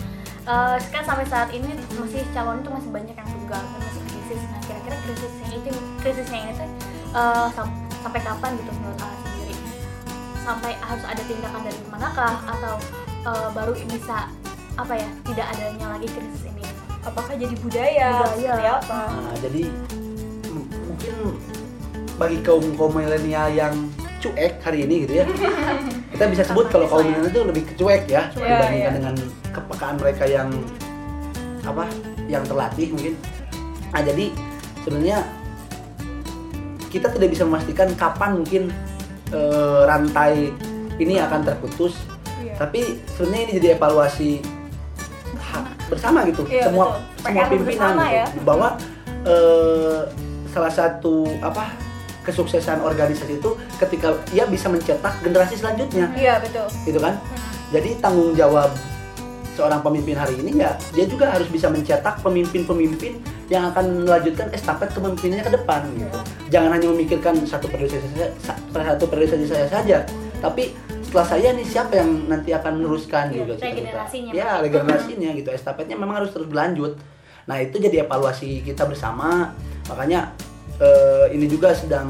Eh, 0.46 0.76
kan 0.90 1.04
sampai 1.04 1.26
saat 1.26 1.50
ini 1.52 1.68
masih 1.92 2.24
calon 2.32 2.62
itu 2.62 2.70
masih 2.70 2.90
banyak 2.90 3.12
yang 3.14 3.28
tunggal 3.28 3.60
dan 3.60 3.80
masih 3.82 4.02
krisis. 4.06 4.42
Nah 4.46 4.60
kira-kira 4.64 4.96
krisisnya 5.02 5.48
itu 5.54 5.70
krisisnya 6.00 6.40
ini 6.42 6.52
tuh 6.54 6.70
eh, 7.12 7.48
sam- 7.52 7.76
sampai 8.00 8.20
kapan 8.22 8.52
gitu 8.56 8.72
menurut 8.72 9.00
Allah 9.00 9.20
sendiri? 9.26 9.56
Sampai 10.40 10.72
harus 10.78 11.04
ada 11.04 11.22
tindakan 11.22 11.62
dari 11.62 11.80
manakah 11.90 12.36
atau 12.46 12.76
eh, 13.26 13.48
baru 13.52 13.74
bisa 13.84 14.18
apa 14.76 14.94
ya 14.94 15.10
tidak 15.24 15.48
adanya 15.52 15.86
lagi 15.92 16.08
krisis 16.08 16.44
ini? 16.46 16.64
apakah 17.02 17.38
jadi 17.38 17.54
budaya, 17.62 18.10
Budaya. 18.18 18.34
seperti 18.34 18.66
apa 18.66 18.98
Nah, 19.14 19.36
jadi 19.38 19.64
bagi 22.16 22.40
kaum 22.42 22.64
kaum 22.80 22.96
milenial 22.96 23.52
yang 23.52 23.74
cuek 24.24 24.58
hari 24.64 24.88
ini 24.88 25.06
gitu 25.06 25.22
ya 25.22 25.26
kita 26.16 26.26
bisa 26.32 26.44
sebut 26.48 26.72
kalau 26.72 26.88
kaum 26.88 27.04
milenial 27.06 27.30
itu 27.30 27.42
lebih 27.44 27.64
cuek 27.76 28.04
ya 28.08 28.32
Cuek, 28.32 28.48
dibandingkan 28.48 28.74
iya. 28.74 28.90
dengan 28.96 29.16
kepekaan 29.52 29.96
mereka 30.00 30.24
yang 30.26 30.50
apa 31.66 31.86
yang 32.32 32.44
terlatih 32.48 32.88
mungkin 32.96 33.14
nah 33.92 34.02
jadi 34.02 34.26
sebenarnya 34.84 35.18
kita 36.90 37.12
tidak 37.12 37.30
bisa 37.36 37.44
memastikan 37.44 37.90
kapan 38.00 38.32
mungkin 38.40 38.64
eh, 39.36 39.82
rantai 39.84 40.56
ini 40.96 41.20
akan 41.20 41.44
terputus 41.44 41.96
Iya. 42.36 42.62
tapi 42.62 42.82
sebenarnya 43.18 43.42
ini 43.42 43.54
jadi 43.60 43.68
evaluasi 43.76 44.32
bersama 45.86 46.26
gitu 46.26 46.46
Iya, 46.50 46.70
semua 46.70 46.98
betul. 46.98 47.02
semua 47.26 47.42
PR 47.42 47.48
pimpinan 47.52 47.94
bersama 47.94 48.04
gitu. 48.06 48.16
ya. 48.18 48.26
bahwa 48.46 48.70
eh, 49.26 50.00
salah 50.50 50.74
satu 50.74 51.16
apa 51.44 51.64
kesuksesan 52.26 52.82
organisasi 52.82 53.38
itu 53.38 53.50
ketika 53.78 54.18
ia 54.32 54.44
bisa 54.46 54.68
mencetak 54.68 55.22
generasi 55.22 55.56
selanjutnya. 55.56 56.10
Iya 56.12 56.42
betul. 56.42 56.66
Gitu 56.84 56.98
kan? 56.98 57.22
Jadi 57.70 57.98
tanggung 57.98 58.34
jawab 58.34 58.74
seorang 59.54 59.80
pemimpin 59.80 60.14
hari 60.14 60.36
ini 60.36 60.58
ya 60.58 60.76
dia 60.92 61.06
juga 61.06 61.32
harus 61.32 61.48
bisa 61.48 61.70
mencetak 61.70 62.20
pemimpin-pemimpin 62.20 63.24
yang 63.48 63.70
akan 63.70 64.04
melanjutkan 64.04 64.52
estafet 64.52 64.92
kepemimpinannya 64.92 65.46
ke 65.46 65.54
depan 65.54 65.82
gitu. 65.96 66.20
Jangan 66.50 66.70
hanya 66.74 66.88
memikirkan 66.90 67.40
satu 67.42 67.70
periode 67.70 67.96
saya 67.96 68.34
sa- 68.38 68.60
satu 68.68 69.06
periode 69.06 69.38
saya 69.42 69.64
saja 69.66 70.04
tapi 70.38 70.76
setelah 71.02 71.28
saya 71.30 71.50
nih 71.54 71.64
siapa 71.64 71.96
yang 71.96 72.28
nanti 72.28 72.52
akan 72.52 72.76
meneruskan 72.76 73.32
Iya, 73.32 73.38
gitu 73.40 73.54
cita-cita. 73.56 73.72
regenerasinya. 73.72 74.32
ya 74.34 74.50
regenerasinya 74.60 75.30
gitu. 75.32 75.50
Estafetnya 75.50 75.96
memang 75.96 76.20
harus 76.20 76.36
terus 76.36 76.46
berlanjut. 76.46 77.00
Nah 77.46 77.58
itu 77.58 77.78
jadi 77.78 78.04
evaluasi 78.04 78.60
kita 78.60 78.84
bersama. 78.84 79.56
Makanya 79.88 80.36
eh, 80.78 81.26
ini 81.32 81.46
juga 81.46 81.72
sedang 81.72 82.08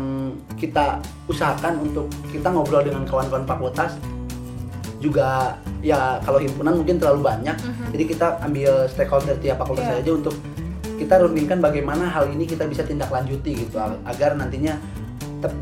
kita 0.55 0.97
usahakan 1.25 1.81
untuk 1.81 2.05
kita 2.27 2.47
ngobrol 2.47 2.81
dengan 2.81 3.03
kawan-kawan 3.03 3.45
fakultas 3.45 3.93
juga 4.97 5.53
ya 5.79 6.17
kalau 6.19 6.39
himpunan 6.39 6.73
mungkin 6.75 6.97
terlalu 6.97 7.21
banyak 7.23 7.53
Mhm. 7.55 7.85
jadi 7.93 8.03
kita 8.07 8.27
ambil 8.41 8.71
stakeholder 8.87 9.35
tiap 9.37 9.59
fakultas 9.59 9.85
Iya. 9.85 10.01
aja 10.01 10.11
untuk 10.13 10.35
kita 10.95 11.13
rundingkan 11.19 11.59
bagaimana 11.59 12.07
hal 12.07 12.25
ini 12.27 12.43
kita 12.43 12.65
bisa 12.65 12.81
tindak 12.81 13.11
lanjuti 13.11 13.53
gitu 13.59 13.77
ag- 13.77 13.99
agar 14.05 14.33
nantinya 14.33 14.79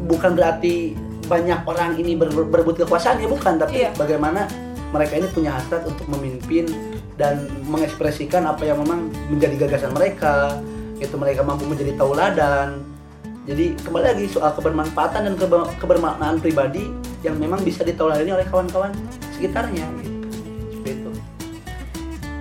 bukan 0.05 0.31
berarti 0.31 0.93
banyak 1.25 1.59
orang 1.65 1.97
ini 1.97 2.13
ber- 2.13 2.31
ber- 2.31 2.47
berebut 2.47 2.79
kekuasaan 2.79 3.19
ya 3.19 3.27
bukan 3.27 3.57
tapi 3.57 3.83
Iya. 3.83 3.91
bagaimana 3.93 4.47
mereka 4.93 5.17
ini 5.17 5.27
punya 5.27 5.51
hasrat 5.51 5.83
untuk 5.83 6.05
memimpin 6.07 6.69
dan 7.17 7.41
mengekspresikan 7.65 8.45
apa 8.45 8.63
yang 8.63 8.79
memang 8.79 9.09
menjadi 9.27 9.67
gagasan 9.67 9.91
mereka 9.91 10.61
itu 10.95 11.15
mereka 11.17 11.41
mampu 11.41 11.65
menjadi 11.65 11.97
tauladan 11.97 12.79
jadi 13.43 13.75
kembali 13.77 14.05
lagi 14.05 14.25
soal 14.27 14.51
kebermanfaatan 14.53 15.21
dan 15.25 15.35
kebe- 15.35 15.67
kebermaknaan 15.77 16.39
pribadi 16.39 16.87
yang 17.19 17.35
memang 17.35 17.59
bisa 17.59 17.83
ditauladani 17.83 18.31
oleh 18.31 18.47
kawan-kawan 18.47 18.95
sekitarnya 19.33 19.83
gitu. 19.99 20.11
Seperti 20.71 20.91
itu. 20.93 21.11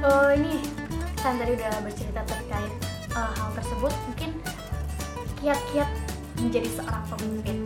Oh 0.00 0.30
ini 0.30 0.62
kan 1.18 1.34
tadi 1.36 1.52
udah 1.52 1.70
bercerita 1.80 2.22
terkait 2.22 2.72
uh, 3.12 3.30
hal 3.30 3.50
tersebut 3.52 3.92
mungkin 4.04 4.30
kiat-kiat 5.36 5.90
menjadi 6.36 6.68
seorang 6.72 7.02
pemimpin 7.08 7.56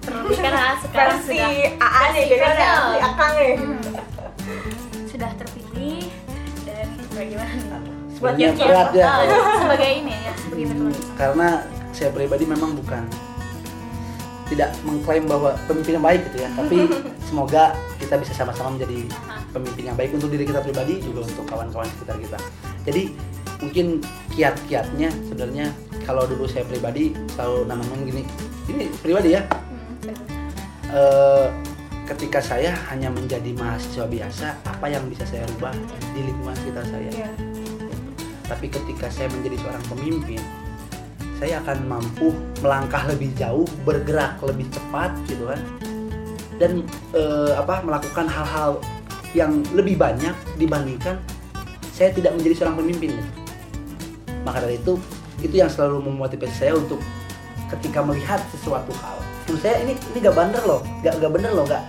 terlebih 0.00 0.38
karena 0.38 0.74
sekarang 0.84 1.18
versi 1.20 1.38
sudah 1.38 1.50
AA 1.78 2.02
nih 2.08 2.24
kan 2.32 2.52
ya 2.52 2.70
versi 2.70 2.98
Akang 3.00 3.32
nih 3.36 3.52
Hmm. 3.54 3.78
sudah 5.06 5.30
terpilih 5.38 6.10
dan 6.64 6.86
bagaimana 7.14 7.54
kiat-kiat, 8.18 8.66
berat 8.66 8.90
ya. 8.90 9.06
sebagai 9.54 9.90
ini 9.96 10.14
ya 10.18 10.32
sebagai 10.36 10.64
ketua 10.66 10.90
Karena 11.14 11.48
saya 11.92 12.10
pribadi 12.10 12.44
memang 12.48 12.74
bukan 12.74 13.04
tidak 14.52 14.76
mengklaim 14.84 15.24
bahwa 15.24 15.56
pemimpin 15.64 15.96
yang 15.96 16.04
baik 16.04 16.20
gitu 16.28 16.44
ya, 16.44 16.48
tapi 16.52 16.84
semoga 17.28 17.72
kita 17.96 18.20
bisa 18.20 18.32
sama-sama 18.36 18.76
menjadi 18.76 19.08
pemimpin 19.52 19.84
yang 19.88 19.96
baik 19.96 20.12
untuk 20.12 20.28
diri 20.28 20.44
kita 20.44 20.60
pribadi 20.60 21.00
juga 21.00 21.24
untuk 21.24 21.44
kawan-kawan 21.48 21.88
sekitar 21.96 22.16
kita. 22.20 22.38
Jadi 22.84 23.02
mungkin 23.64 23.86
kiat-kiatnya 24.34 25.08
sebenarnya 25.30 25.66
kalau 26.04 26.28
dulu 26.28 26.44
saya 26.44 26.66
pribadi 26.68 27.16
selalu 27.32 27.64
nanamin 27.64 28.00
gini, 28.04 28.22
ini 28.68 28.84
pribadi 29.00 29.38
ya, 29.38 29.42
eh, 30.92 31.46
ketika 32.12 32.42
saya 32.42 32.76
hanya 32.92 33.08
menjadi 33.08 33.54
mahasiswa 33.56 34.04
biasa, 34.04 34.46
apa 34.68 34.86
yang 34.90 35.06
bisa 35.08 35.24
saya 35.24 35.46
rubah 35.56 35.72
di 36.12 36.20
lingkungan 36.28 36.56
sekitar 36.60 36.84
saya? 36.90 37.08
Iya. 37.08 37.30
Tapi 38.50 38.66
ketika 38.68 39.08
saya 39.08 39.32
menjadi 39.32 39.56
seorang 39.64 39.84
pemimpin, 39.88 40.40
saya 41.42 41.58
akan 41.58 41.90
mampu 41.90 42.30
melangkah 42.62 43.02
lebih 43.10 43.34
jauh, 43.34 43.66
bergerak 43.82 44.38
lebih 44.46 44.62
cepat 44.70 45.10
gitu 45.26 45.50
kan. 45.50 45.58
Dan 46.54 46.86
eh, 47.18 47.52
apa 47.58 47.82
melakukan 47.82 48.30
hal-hal 48.30 48.78
yang 49.34 49.66
lebih 49.74 49.98
banyak 49.98 50.38
dibandingkan 50.54 51.18
saya 51.90 52.14
tidak 52.14 52.38
menjadi 52.38 52.62
seorang 52.62 52.78
pemimpin. 52.78 53.18
Maka 54.46 54.62
dari 54.62 54.78
itu 54.78 54.94
itu 55.42 55.58
yang 55.58 55.66
selalu 55.66 56.06
memotivasi 56.14 56.54
saya 56.54 56.78
untuk 56.78 57.02
ketika 57.74 58.06
melihat 58.06 58.38
sesuatu 58.54 58.94
hal. 59.02 59.18
Menurut 59.50 59.66
saya 59.66 59.82
ini 59.82 59.98
ini 60.14 60.18
gak 60.22 60.38
bener 60.38 60.62
loh, 60.62 60.86
gak 61.02 61.18
gak 61.18 61.32
bener 61.34 61.50
loh, 61.50 61.66
gak 61.66 61.82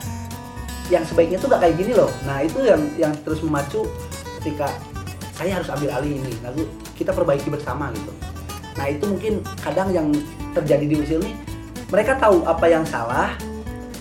yang 0.90 1.06
sebaiknya 1.06 1.38
tuh 1.38 1.54
gak 1.54 1.62
kayak 1.62 1.78
gini 1.78 1.94
loh. 1.94 2.10
Nah 2.26 2.42
itu 2.42 2.58
yang 2.66 2.82
yang 2.98 3.14
terus 3.22 3.38
memacu 3.46 3.86
ketika 4.42 4.74
saya 5.38 5.62
harus 5.62 5.70
ambil 5.70 5.94
alih 5.94 6.18
ini 6.18 6.34
lalu 6.42 6.66
kita 6.98 7.14
perbaiki 7.14 7.54
bersama 7.54 7.94
gitu 7.94 8.33
nah 8.74 8.86
itu 8.89 9.06
mungkin 9.06 9.34
kadang 9.62 9.94
yang 9.94 10.08
terjadi 10.53 10.86
di 10.86 10.96
usil 10.98 11.20
nih 11.22 11.36
mereka 11.89 12.18
tahu 12.18 12.42
apa 12.44 12.65
yang 12.65 12.82
salah 12.84 13.38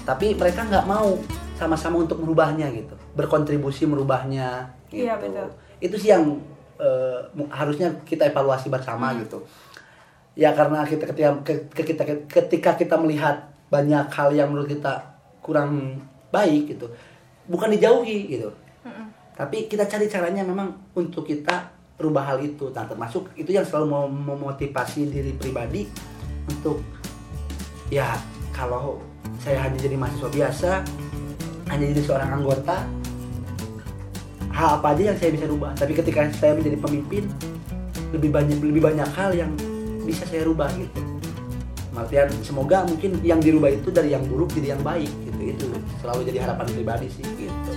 tapi 0.02 0.34
mereka 0.34 0.66
nggak 0.66 0.86
mau 0.88 1.14
sama-sama 1.54 2.02
untuk 2.02 2.18
merubahnya 2.18 2.66
gitu. 2.74 2.90
Berkontribusi 3.14 3.86
merubahnya 3.86 4.66
gitu. 4.90 5.06
Iya, 5.06 5.14
betul. 5.14 5.46
itu 5.78 5.94
sih 5.98 6.10
yang 6.10 6.26
eh, 6.82 7.18
mu- 7.38 7.46
harusnya 7.50 7.94
kita 8.02 8.26
evaluasi 8.26 8.66
bersama 8.66 9.14
gitu. 9.14 9.46
Ya 10.34 10.50
karena 10.56 10.82
kita 10.82 11.06
ketika 11.06 11.30
ke- 11.46 11.70
ke- 11.70 11.86
kita 11.86 12.02
ketika 12.26 12.70
kita 12.74 12.94
melihat 12.98 13.46
banyak 13.70 14.10
hal 14.10 14.34
yang 14.34 14.50
menurut 14.50 14.74
kita 14.74 15.14
kurang 15.38 16.02
baik 16.34 16.74
gitu 16.74 16.90
bukan 17.46 17.70
dijauhi 17.74 18.38
gitu. 18.38 18.50
Tapi 19.32 19.66
kita 19.66 19.86
cari 19.86 20.06
caranya 20.06 20.44
memang 20.44 20.70
untuk 20.92 21.24
kita 21.24 21.71
rubah 22.02 22.34
hal 22.34 22.38
itu. 22.42 22.68
Nah 22.74 22.84
termasuk 22.84 23.30
itu 23.38 23.54
yang 23.54 23.62
selalu 23.62 23.86
mau 23.88 24.06
memotivasi 24.10 25.08
diri 25.08 25.32
pribadi 25.38 25.86
untuk 26.50 26.82
ya 27.88 28.18
kalau 28.50 28.98
saya 29.38 29.62
hanya 29.62 29.78
jadi 29.78 29.94
mahasiswa 29.94 30.30
biasa 30.30 30.70
hanya 31.70 31.84
jadi 31.94 32.02
seorang 32.04 32.30
anggota 32.42 32.84
hal 34.52 34.82
apa 34.82 34.92
aja 34.92 35.14
yang 35.14 35.18
saya 35.18 35.30
bisa 35.32 35.46
rubah? 35.48 35.72
Tapi 35.78 35.92
ketika 35.96 36.28
saya 36.36 36.58
menjadi 36.58 36.76
pemimpin 36.76 37.24
lebih 38.12 38.28
banyak 38.28 38.58
lebih 38.60 38.82
banyak 38.84 39.08
hal 39.16 39.32
yang 39.32 39.50
bisa 40.04 40.26
saya 40.28 40.44
rubah 40.44 40.68
gitu. 40.76 41.00
Artian 41.92 42.28
semoga 42.42 42.82
mungkin 42.88 43.20
yang 43.22 43.38
dirubah 43.38 43.68
itu 43.68 43.92
dari 43.92 44.16
yang 44.16 44.24
buruk 44.26 44.50
jadi 44.52 44.76
yang 44.76 44.82
baik 44.82 45.12
gitu. 45.24 45.40
Itu 45.54 45.66
selalu 46.02 46.28
jadi 46.28 46.38
harapan 46.44 46.66
pribadi 46.74 47.06
sih 47.08 47.24
gitu 47.36 47.71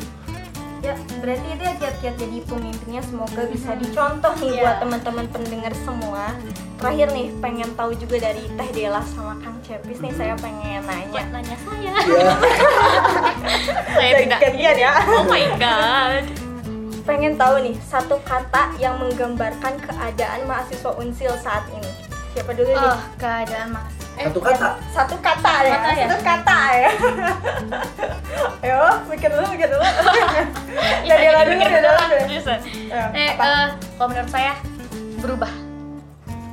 Ya, 0.86 0.94
berarti 1.18 1.48
itu 1.50 1.64
ya 1.64 1.74
kiat-kiat 1.76 2.16
jadi 2.16 2.38
pemimpinnya 2.46 3.02
semoga 3.02 3.42
bisa 3.46 3.74
dicontoh 3.74 4.34
nih 4.38 4.50
Iya. 4.52 4.62
buat 4.62 4.78
teman-teman 4.80 5.26
pendengar 5.28 5.74
semua. 5.76 6.30
Terakhir 6.76 7.08
nih, 7.10 7.28
pengen 7.36 7.70
tahu 7.74 7.92
juga 7.96 8.22
dari 8.22 8.46
Teh 8.48 8.70
Dela 8.72 9.02
sama 9.04 9.34
Kang 9.40 9.58
Cepis 9.60 9.98
nih 9.98 10.14
saya 10.14 10.38
pengen 10.38 10.86
nanya. 10.86 11.10
buat 11.10 11.28
nanya 11.32 11.58
saya 11.60 11.92
ya 11.96 12.34
saya 13.90 14.12
tidak 14.20 14.40
Gantian 14.40 14.76
ya. 14.78 14.92
oh 15.10 15.24
my 15.26 15.46
god 15.58 16.24
Pengen 17.02 17.34
tahu 17.34 17.62
nih 17.62 17.78
satu 17.80 18.18
kata 18.20 18.74
yang 18.76 18.98
menggambarkan 18.98 19.78
keadaan 19.80 20.42
mahasiswa 20.44 20.90
Unsil 20.96 21.34
saat 21.38 21.62
ini. 21.72 21.90
Siapa 22.34 22.50
dulu 22.52 22.66
nih? 22.68 22.78
oh 22.80 22.98
keadaan 23.16 23.78
mas 24.16 24.24
Satu 24.26 24.40
kata. 24.40 24.70
satu 24.90 25.16
kata 25.20 25.54
ya, 25.62 25.76
Kata 25.76 25.90
ya? 25.92 26.08
satu 26.08 26.18
kata 26.22 26.60
ya. 26.74 26.90
Ayo, 28.64 28.80
mikir 29.06 29.30
dulu, 29.30 29.46
mikir 29.52 29.68
dulu. 29.68 29.84
Dari 31.04 31.06
jadi 31.08 31.26
dulu, 31.28 31.52
mikir 31.54 31.82
dari. 31.84 32.36
Ya, 32.88 33.04
Eh, 33.12 33.32
eh, 33.36 33.68
kalau 33.96 34.08
menurut 34.08 34.32
saya 34.32 34.54
berubah. 35.20 35.52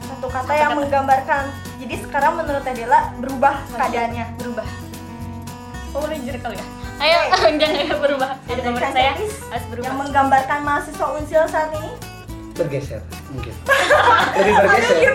Satu 0.02 0.26
kata 0.28 0.52
yang 0.52 0.72
menggambarkan. 0.76 1.42
Jadi 1.78 1.94
sekarang 2.00 2.32
menurut 2.36 2.62
Adela 2.62 3.10
berubah 3.16 3.54
keadaannya. 3.72 4.26
Berubah. 4.38 4.66
Oh, 5.92 5.98
boleh 6.00 6.16
jujur 6.18 6.36
kali 6.38 6.56
ya? 6.56 6.66
Ayo, 6.98 7.18
enggak 7.50 7.70
berubah. 7.96 8.30
Jadi 8.44 8.60
menurut 8.62 8.82
saya 8.84 9.12
Chancelis 9.12 9.34
harus 9.44 9.66
berubah. 9.66 9.86
Yang 9.86 9.96
menggambarkan 9.98 10.58
mahasiswa 10.62 11.06
Unsil 11.14 11.44
saat 11.46 11.70
ini. 11.74 11.90
Bergeser 12.52 13.00
mungkin. 13.28 13.54
Lebih 14.38 14.52
bergeser. 14.54 14.96
Ya, 15.00 15.10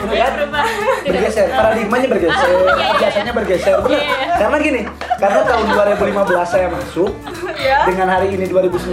Bener 0.00 0.48
kan? 0.48 0.66
bergeser 1.04 1.46
paradigmanya 1.50 2.08
bergeser 2.08 2.48
iya, 2.56 2.72
iya. 2.72 2.92
biasanya 2.96 3.32
bergeser. 3.36 3.76
Iya, 3.84 4.00
iya. 4.00 4.34
karena 4.38 4.56
gini 4.58 4.82
karena 5.18 5.40
tahun 5.44 5.66
2015 6.00 6.16
saya 6.46 6.66
masuk 6.68 7.12
Ya. 7.60 7.84
dengan 7.84 8.08
hari 8.08 8.32
ini 8.32 8.48
2019 8.48 8.88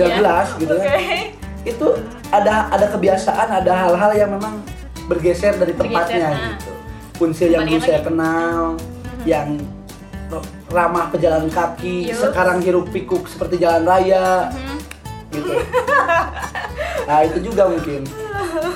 gitu 0.60 0.76
Oke. 0.76 0.84
kan 0.84 1.00
itu 1.64 1.88
ada 2.30 2.68
ada 2.68 2.86
kebiasaan 2.86 3.48
ada 3.54 3.72
hal-hal 3.78 4.12
yang 4.14 4.30
memang 4.30 4.60
bergeser 5.08 5.56
dari 5.56 5.72
tempatnya 5.72 6.04
Bergeser, 6.04 6.36
nah. 6.36 6.52
gitu 6.54 6.72
kunsil 7.16 7.50
yang 7.50 7.64
dulu 7.64 7.80
saya 7.80 8.02
kenal 8.04 8.76
yang 9.24 9.56
ramah 10.68 11.08
pejalan 11.08 11.48
kaki 11.48 12.12
Yups. 12.12 12.20
sekarang 12.22 12.60
hiruk 12.60 12.92
pikuk 12.92 13.24
seperti 13.26 13.56
jalan 13.58 13.88
raya 13.88 14.52
Mhm. 14.52 14.78
gitu. 15.32 15.52
Nah 17.08 17.24
itu 17.24 17.40
juga 17.40 17.72
mungkin. 17.72 18.04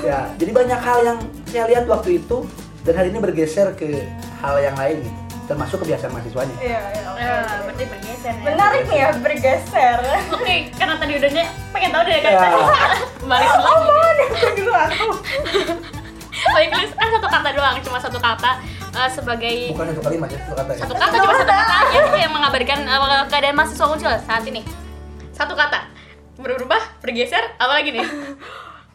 Ya, 0.02 0.32
jadi 0.40 0.52
banyak 0.56 0.80
hal 0.80 1.00
yang 1.04 1.20
saya 1.52 1.68
lihat 1.68 1.84
waktu 1.86 2.24
itu 2.24 2.48
dan 2.82 2.94
hari 2.96 3.12
ini 3.12 3.20
bergeser 3.20 3.76
ke 3.76 4.08
hal 4.40 4.56
yang 4.58 4.74
lain, 4.74 5.04
gitu. 5.04 5.20
termasuk 5.46 5.84
kebiasaan 5.84 6.16
mahasiswanya. 6.16 6.56
Iya, 6.58 6.80
iya, 6.96 7.04
oke. 7.12 7.22
Ya, 7.22 7.36
berarti 7.68 7.84
bergeser 7.86 8.34
ya. 8.34 8.44
Menarik 8.48 8.84
nih 8.88 8.98
ya 8.98 9.10
bergeser. 9.20 9.98
Oke, 10.32 10.56
karena 10.80 10.96
tadi 10.98 11.14
udah 11.20 11.30
pengen 11.76 11.90
tahu 11.92 12.04
deh 12.08 12.20
kan. 12.24 12.32
Ya. 12.32 12.42
Balik 13.30 13.50
lagi. 13.52 13.68
Apaan 13.68 14.16
yang 14.18 14.54
dulu 14.58 14.72
aku? 14.74 15.08
Baik, 16.56 16.70
Lis, 16.74 16.92
kan 16.98 17.08
satu 17.14 17.28
kata 17.30 17.50
doang, 17.54 17.76
cuma 17.86 17.98
satu 18.02 18.18
kata 18.18 18.52
eh, 18.98 19.10
sebagai 19.14 19.56
Bukan 19.78 19.86
satu 19.94 20.02
kalimat 20.02 20.30
ya, 20.34 20.40
satu 20.42 20.56
kata 20.58 20.72
ya. 20.74 20.80
satu 20.82 20.94
kata 20.98 21.16
cuma 21.22 21.34
satu 21.38 21.54
kata 21.54 21.76
aja 21.86 22.02
yang 22.18 22.34
mengabarkan 22.34 22.80
eh, 22.82 23.24
keadaan 23.30 23.56
mahasiswa 23.60 23.86
Unsur 23.92 24.10
saat 24.26 24.44
ini. 24.50 24.66
Satu 25.38 25.54
kata. 25.54 25.91
Berubah, 26.38 26.82
bergeser, 27.00 27.44
apa 27.56 27.74
lagi 27.74 27.92
nih? 27.92 28.06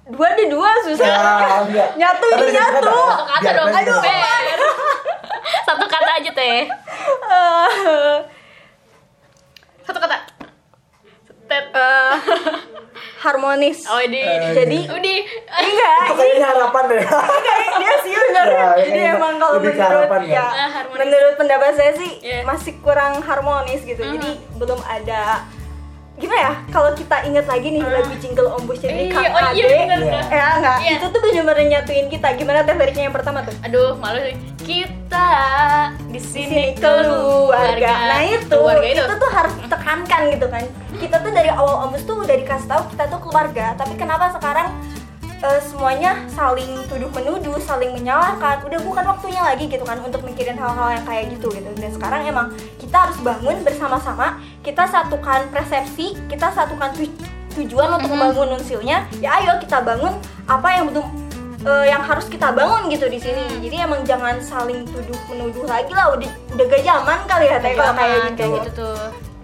Dua 0.06 0.30
deh 0.32 0.46
dua 0.46 0.70
susah. 0.86 1.02
Ya, 1.02 1.18
enggak. 1.66 1.88
Nyatu 1.98 2.26
ini 2.30 2.54
nyatu. 2.54 2.78
kata. 2.78 2.94
Satu 3.42 3.42
kata 3.42 3.42
Biar 3.42 3.54
dong. 3.58 3.70
Aduh. 3.74 4.74
Satu 5.66 5.84
kata 5.84 6.10
aja 6.14 6.30
teh. 6.30 6.60
Eh, 7.26 8.16
Satu 9.82 9.98
kata. 9.98 10.16
Tet. 11.46 11.66
eh, 11.68 12.14
harmonis. 13.18 13.82
Oh, 13.86 13.98
ini. 13.98 14.22
Eh, 14.22 14.54
Jadi 14.54 14.78
Udi. 14.86 15.16
enggak, 15.42 15.98
Itu 16.06 16.14
kayaknya 16.14 16.46
harapan 16.48 16.82
deh. 16.86 17.02
kayak 17.02 17.70
dia 17.76 17.94
sih 18.00 18.14
benar. 18.14 18.46
Ya, 18.46 18.66
Jadi 18.78 19.00
emang 19.10 19.34
kalau 19.36 19.58
menurut 19.58 19.74
harapan 19.76 20.20
ya. 20.22 20.34
ya, 20.38 20.46
harmonis. 20.70 20.98
menurut 21.02 21.34
pendapat 21.34 21.70
saya 21.74 21.92
sih 21.94 22.10
Iya. 22.22 22.46
masih 22.46 22.78
kurang 22.78 23.18
harmonis 23.20 23.82
gitu. 23.82 23.98
Mhm. 24.00 24.12
Jadi 24.14 24.30
belum 24.54 24.78
ada 24.86 25.42
gimana 26.16 26.40
ya? 26.42 26.52
Kalau 26.68 26.90
kita 26.92 27.16
ingat 27.22 27.44
lagi 27.44 27.68
nih 27.68 27.82
lagu 27.82 28.14
Jingle 28.16 28.48
Ombus 28.50 28.78
jadi 28.78 29.08
Iya, 29.08 29.12
Kang 29.12 29.24
oh 29.28 29.50
iya 29.52 29.64
bener 29.68 29.98
Iya. 29.98 30.10
dah. 30.10 30.24
Ya 30.30 30.46
enggak, 30.54 30.76
Iya. 30.78 30.90
itu 30.94 31.06
tuh 31.06 31.20
bener-bener 31.20 31.64
nyatuin 31.68 32.06
kita. 32.08 32.28
Gimana 32.34 32.58
teh 32.62 32.74
liriknya 32.74 33.04
yang 33.04 33.14
pertama 33.14 33.38
tuh? 33.40 33.54
Aduh, 33.62 33.90
malu 33.96 34.18
sih. 34.22 34.34
Kita 34.58 35.28
di 36.02 36.12
Di 36.12 36.20
sini 36.20 36.48
sini 36.48 36.64
keluarga. 36.74 37.92
Nah 38.08 38.22
itu, 38.24 38.48
Keluarga 38.50 38.86
itu. 38.86 39.02
itu 39.02 39.14
tuh 39.16 39.30
harus 39.30 39.54
ditekankan 39.56 40.20
gitu 40.30 40.46
kan. 40.46 40.62
Kita 40.96 41.16
tuh 41.18 41.30
dari 41.30 41.50
awal 41.50 41.76
ombus 41.84 42.02
tuh 42.02 42.16
udah 42.18 42.34
dikasih 42.34 42.66
tahu 42.66 42.82
kita 42.90 43.04
tuh 43.06 43.20
keluarga. 43.20 43.66
Tapi 43.74 43.94
kenapa 43.94 44.32
sekarang 44.32 44.72
eh, 45.36 45.60
semuanya 45.62 46.24
saling 46.28 46.80
tuduh 46.86 47.10
menuduh, 47.12 47.60
saling 47.60 47.92
menyalahkan. 47.92 48.64
Udah 48.64 48.80
bukan 48.80 49.04
waktunya 49.06 49.42
lagi 49.42 49.66
gitu 49.66 49.84
kan 49.84 50.00
untuk 50.00 50.22
mikirin 50.22 50.56
hal-hal 50.56 50.96
yang 50.96 51.04
kayak 51.04 51.32
gitu 51.32 51.52
gitu. 51.52 51.70
Dan 51.76 51.90
sekarang 51.92 52.24
emang 52.24 52.46
kita 52.76 53.08
harus 53.08 53.18
bangun 53.20 53.60
bersama-sama. 53.60 54.38
Kita 54.60 54.84
satukan 54.86 55.48
persepsi, 55.50 56.16
kita 56.26 56.50
satukan 56.50 56.92
tu- 56.92 57.12
tujuan 57.54 57.88
untuk 57.94 58.08
Mhm. 58.08 58.16
membangun 58.16 58.48
unsilnya. 58.56 59.08
Ya 59.16 59.40
ayo 59.40 59.56
kita 59.58 59.80
bangun 59.80 60.16
apa 60.46 60.68
yang 60.72 60.88
betul 60.88 61.04
eh, 61.66 61.90
yang 61.90 61.98
harus 61.98 62.30
kita 62.30 62.54
bangun 62.54 62.86
gitu 62.86 63.10
di 63.10 63.18
sini. 63.18 63.42
Jadi 63.58 63.76
emang 63.82 64.06
jangan 64.06 64.38
saling 64.38 64.86
tuduh 64.86 65.18
menuduh 65.26 65.66
lagi 65.66 65.90
lah. 65.90 66.14
Udah 66.14 66.30
udah 66.54 66.64
gak 66.68 66.82
zaman 66.84 67.18
kali 67.26 67.46
ya 67.50 67.58
kalau 67.58 67.90
kayak 67.90 68.18
gitu. 68.22 68.36
kayak 68.38 68.50
gitu 68.54 68.70
tuh. 68.70 68.98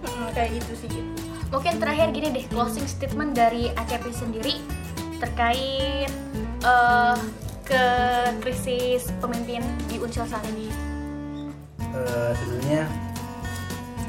Mm, 0.07 0.27
kayak 0.31 0.49
gitu 0.55 0.71
sih. 0.77 0.87
Gitu. 0.87 1.11
Mungkin 1.51 1.73
terakhir 1.77 2.07
gini 2.15 2.27
deh, 2.31 2.45
closing 2.47 2.87
statement 2.87 3.35
dari 3.35 3.75
ACP 3.75 4.07
sendiri 4.09 4.55
terkait 5.23 6.11
eh, 6.67 7.17
ke 7.63 7.85
krisis 8.43 9.07
pemimpin 9.23 9.63
di 9.87 9.95
Unsur 9.95 10.27
saat 10.27 10.43
ini. 10.51 10.67
Eh, 11.79 12.31
sebenarnya 12.35 12.83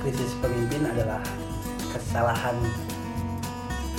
krisis 0.02 0.34
pemimpin 0.42 0.82
adalah 0.90 1.22
kesalahan 1.94 2.58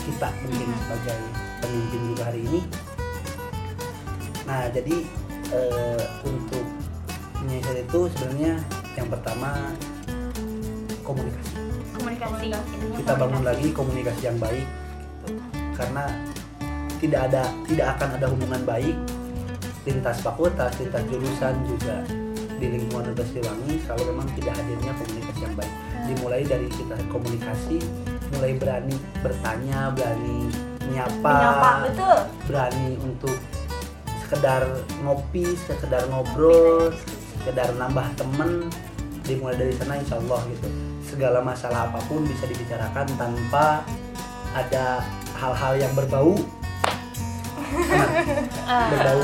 kita 0.04 0.28
mungkin 0.44 0.70
sebagai 0.84 1.20
pemimpin 1.64 2.02
juga 2.12 2.24
hari 2.28 2.42
ini. 2.52 2.62
Nah, 4.44 4.68
jadi 4.76 4.96
eh, 5.56 6.04
untuk 6.28 6.68
menyelesaikan 7.40 7.80
itu 7.80 8.00
sebenarnya 8.12 8.54
yang 9.00 9.08
pertama 9.08 9.72
komunikasi. 11.08 11.56
Komunikasi. 11.96 12.48
Kita 13.00 13.14
bangun 13.16 13.44
lagi 13.48 13.72
komunikasi 13.72 14.22
yang 14.28 14.36
baik 14.36 14.68
gitu. 14.68 15.40
karena 15.76 16.08
tidak 17.00 17.32
ada 17.32 17.44
tidak 17.68 17.88
akan 17.98 18.10
ada 18.18 18.28
hubungan 18.32 18.62
baik 18.64 18.98
lintas 19.86 20.18
fakultas, 20.26 20.74
lintas 20.82 21.04
jurusan 21.08 21.56
juga 21.70 22.02
di 22.58 22.66
lingkungan 22.72 23.12
Universitas 23.12 23.30
Siliwangi 23.36 23.76
kalau 23.86 24.04
memang 24.10 24.28
tidak 24.34 24.54
hadirnya 24.58 24.94
komunikasi 24.98 25.40
yang 25.46 25.56
baik. 25.56 25.74
Dimulai 26.06 26.42
dari 26.46 26.68
kita 26.74 26.96
komunikasi, 27.10 27.78
mulai 28.34 28.52
berani 28.58 28.96
bertanya, 29.22 29.80
berani 29.94 30.38
menyapa, 30.86 31.34
Menyapa 31.38 31.70
betul. 31.86 32.18
berani 32.50 32.88
untuk 33.02 33.38
sekedar 34.26 34.62
ngopi, 35.06 35.46
sekedar 35.70 36.02
ngobrol, 36.10 36.94
sekedar 37.42 37.70
nambah 37.78 38.08
temen. 38.18 38.74
Dimulai 39.26 39.58
dari 39.58 39.74
sana 39.78 39.98
insya 39.98 40.18
Allah 40.22 40.42
gitu. 40.54 40.68
Segala 41.06 41.42
masalah 41.42 41.90
apa 41.90 42.02
pun 42.10 42.26
bisa 42.26 42.50
dibicarakan 42.50 43.06
tanpa 43.18 43.86
ada 44.54 45.02
hal-hal 45.38 45.74
yang 45.78 45.94
berbau 45.94 46.38
berbau 48.92 49.24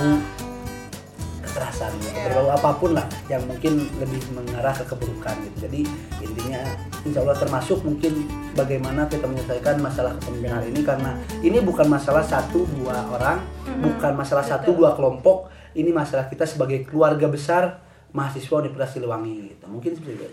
kekerasan 1.41 1.91
gitu. 1.99 2.15
Iya. 2.15 2.23
berbau 2.31 2.49
apa 2.53 2.69
pun 2.79 2.91
lah 2.95 3.05
yang 3.27 3.43
mungkin 3.49 3.89
lebih 3.99 4.21
mengarah 4.31 4.71
ke 4.71 4.85
keburukan 4.87 5.35
gitu. 5.43 5.57
Jadi 5.67 5.81
intinya 6.23 6.61
insya 7.03 7.19
Allah 7.25 7.37
termasuk 7.37 7.83
mungkin 7.83 8.29
bagaimana 8.55 9.09
kita 9.11 9.25
menyelesaikan 9.27 9.81
masalah 9.83 10.15
kepemimpinan 10.21 10.63
hari 10.63 10.67
ini 10.71 10.81
karena 10.85 11.11
ini 11.43 11.57
bukan 11.59 11.87
masalah 11.89 12.23
satu 12.23 12.63
dua 12.79 13.03
orang 13.11 13.43
bukan 13.83 14.13
masalah 14.15 14.45
satu 14.45 14.71
dua 14.71 14.95
kelompok. 14.95 15.51
Ini 15.71 15.87
masalah 15.95 16.27
kita 16.27 16.43
sebagai 16.43 16.83
keluarga 16.83 17.31
besar 17.31 17.79
mahasiswa 18.11 18.59
Universitas 18.59 18.91
Siliwangi 18.99 19.55
gitu. 19.55 19.65
Mungkin 19.71 19.91
seperti 19.95 20.15
itu 20.19 20.29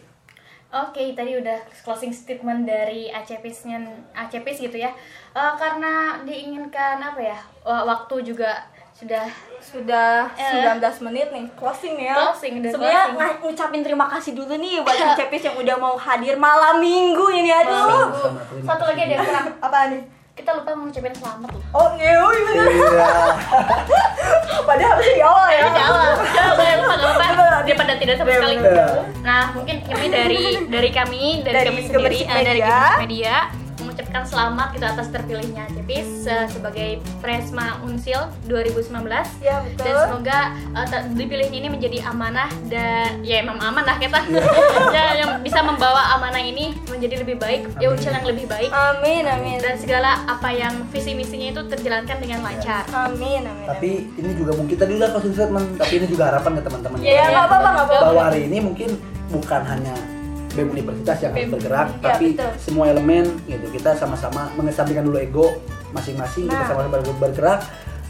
Oke, 0.71 1.01
tadi 1.13 1.33
udah 1.35 1.57
closing 1.81 2.13
statement 2.13 2.63
dari 2.63 3.09
ACPs-nya 3.09 3.81
ACPs 4.13 4.61
gitu 4.61 4.77
ya. 4.77 4.93
Eh, 5.31 5.53
karena 5.55 5.93
diinginkan 6.23 6.99
apa 6.99 7.17
ya? 7.19 7.39
wa- 7.63 7.85
Waktu 7.87 8.21
juga 8.23 8.69
sudah 8.93 9.25
Sudah 9.59 10.29
Eh. 10.35 10.61
19 10.61 10.79
menit 11.03 11.29
nih 11.29 11.49
closing 11.53 11.97
ya. 11.99 12.15
Closing, 12.15 12.61
Sebenarnya 12.63 13.05
closing. 13.09 13.19
ng- 13.19 13.41
ngucapin 13.43 13.81
terima 13.81 14.07
kasih 14.07 14.33
dulu 14.33 14.55
nih 14.55 14.79
buat 14.85 14.95
Cepis 15.15 15.43
yang 15.43 15.57
udah 15.57 15.77
mau 15.77 15.95
hadir 15.95 16.37
malam 16.37 16.79
minggu 16.79 17.27
ini 17.33 17.49
aduh. 17.49 17.73
Malam 17.73 18.09
minggu. 18.13 18.25
Satu 18.63 18.85
lagi 18.85 19.01
ada 19.03 19.13
yang 19.15 19.25
kurang. 19.25 19.47
Apa 19.59 19.79
nih? 19.89 20.03
Kita 20.39 20.55
lupa 20.55 20.71
mengucapin 20.79 21.11
selamat 21.19 21.51
loh. 21.51 21.63
Oh 21.75 21.89
iya, 21.99 22.23
oh, 22.23 22.31
iya 22.31 22.63
iya 22.71 23.11
Padahal 24.71 24.91
harusnya 24.95 25.15
di 25.19 25.25
awal 25.27 25.49
ya. 25.51 25.63
Di 25.67 25.83
awal. 25.83 26.11
Udah, 26.15 26.45
lupa, 26.55 26.95
apa-apa. 26.95 27.47
Daripada 27.67 27.93
tidak 27.99 28.15
sama 28.23 28.31
sekali. 28.31 28.55
bener. 28.63 29.03
Nah, 29.27 29.43
mungkin 29.59 29.77
kami 29.83 30.07
dari 30.07 30.43
dari 30.71 30.91
kami 30.95 31.23
dari, 31.43 31.55
Dari 31.59 31.67
kami 31.75 31.81
sendiri 31.91 32.19
eh, 32.23 32.43
dari 32.47 32.61
Media. 33.03 33.68
Mengucapkan 33.99 34.31
selamat 34.31 34.69
gitu 34.79 34.87
atas 34.87 35.11
terpilihnya 35.11 35.67
Cepis 35.75 36.23
eh, 36.31 36.47
sebagai 36.47 37.03
Presma 37.19 37.83
Unsil 37.83 38.31
2019 38.47 38.95
Ya 39.43 39.59
betul. 39.59 39.83
dan 39.83 39.95
semoga 40.07 40.39
eh, 40.55 40.87
ter- 40.87 41.07
dipilihnya 41.19 41.59
ini 41.59 41.67
menjadi 41.67 42.07
amanah 42.07 42.47
dan 42.71 43.19
ya 43.27 43.43
emang 43.43 43.59
amanah 43.59 43.99
kita 43.99 44.23
ya 44.95 45.19
yang 45.19 45.43
bisa 45.43 45.67
membawa 45.67 46.15
amanah 46.15 46.39
ini 46.39 46.79
menjadi 46.87 47.27
lebih 47.27 47.43
baik 47.43 47.75
ya 47.83 47.91
unsur 47.91 48.15
yang 48.15 48.23
lebih 48.23 48.47
baik 48.47 48.71
Amin 48.71 49.27
amin. 49.27 49.59
dan 49.59 49.75
segala 49.75 50.23
apa 50.31 50.47
yang 50.55 50.79
visi 50.95 51.19
misinya 51.19 51.59
itu 51.59 51.63
terjalankan 51.67 52.23
dengan 52.23 52.47
lancar 52.47 52.87
Amin 52.95 53.51
amin. 53.51 53.67
Tapi 53.67 53.91
ini 54.15 54.31
juga 54.39 54.55
mungkin 54.55 54.79
tadi 54.79 54.95
udah 54.95 55.11
closing 55.11 55.35
statement, 55.35 55.75
tapi 55.75 55.99
ini 55.99 56.07
juga 56.07 56.31
harapan 56.31 56.55
ke 56.55 56.63
teman-teman. 56.71 56.99
Ya, 57.03 57.35
nggak 57.35 57.47
apa-apa, 57.51 57.69
nggak 57.75 57.87
apa-apa. 57.91 58.07
Bahwa 58.15 58.23
hari 58.31 58.41
ini 58.47 58.59
mungkin 58.63 58.91
bukan 59.27 59.63
hanya 59.67 59.95
BEM 60.59 60.71
Universitas 60.73 61.19
yang 61.21 61.31
harus 61.31 61.41
BEM. 61.41 61.55
bergerak, 61.55 61.89
Ya, 61.89 62.03
tapi 62.05 62.27
betul. 62.35 62.51
semua 62.59 62.85
elemen 62.89 63.25
gitu. 63.47 63.67
Kita 63.71 63.91
sama-sama 63.95 64.51
mengesampingkan 64.53 65.05
dulu 65.05 65.17
ego 65.17 65.47
masing-masing, 65.91 66.47
kita 66.47 66.59
Nah. 66.59 66.69
sama-sama 66.69 66.99
ber- 66.99 67.21
bergerak 67.23 67.61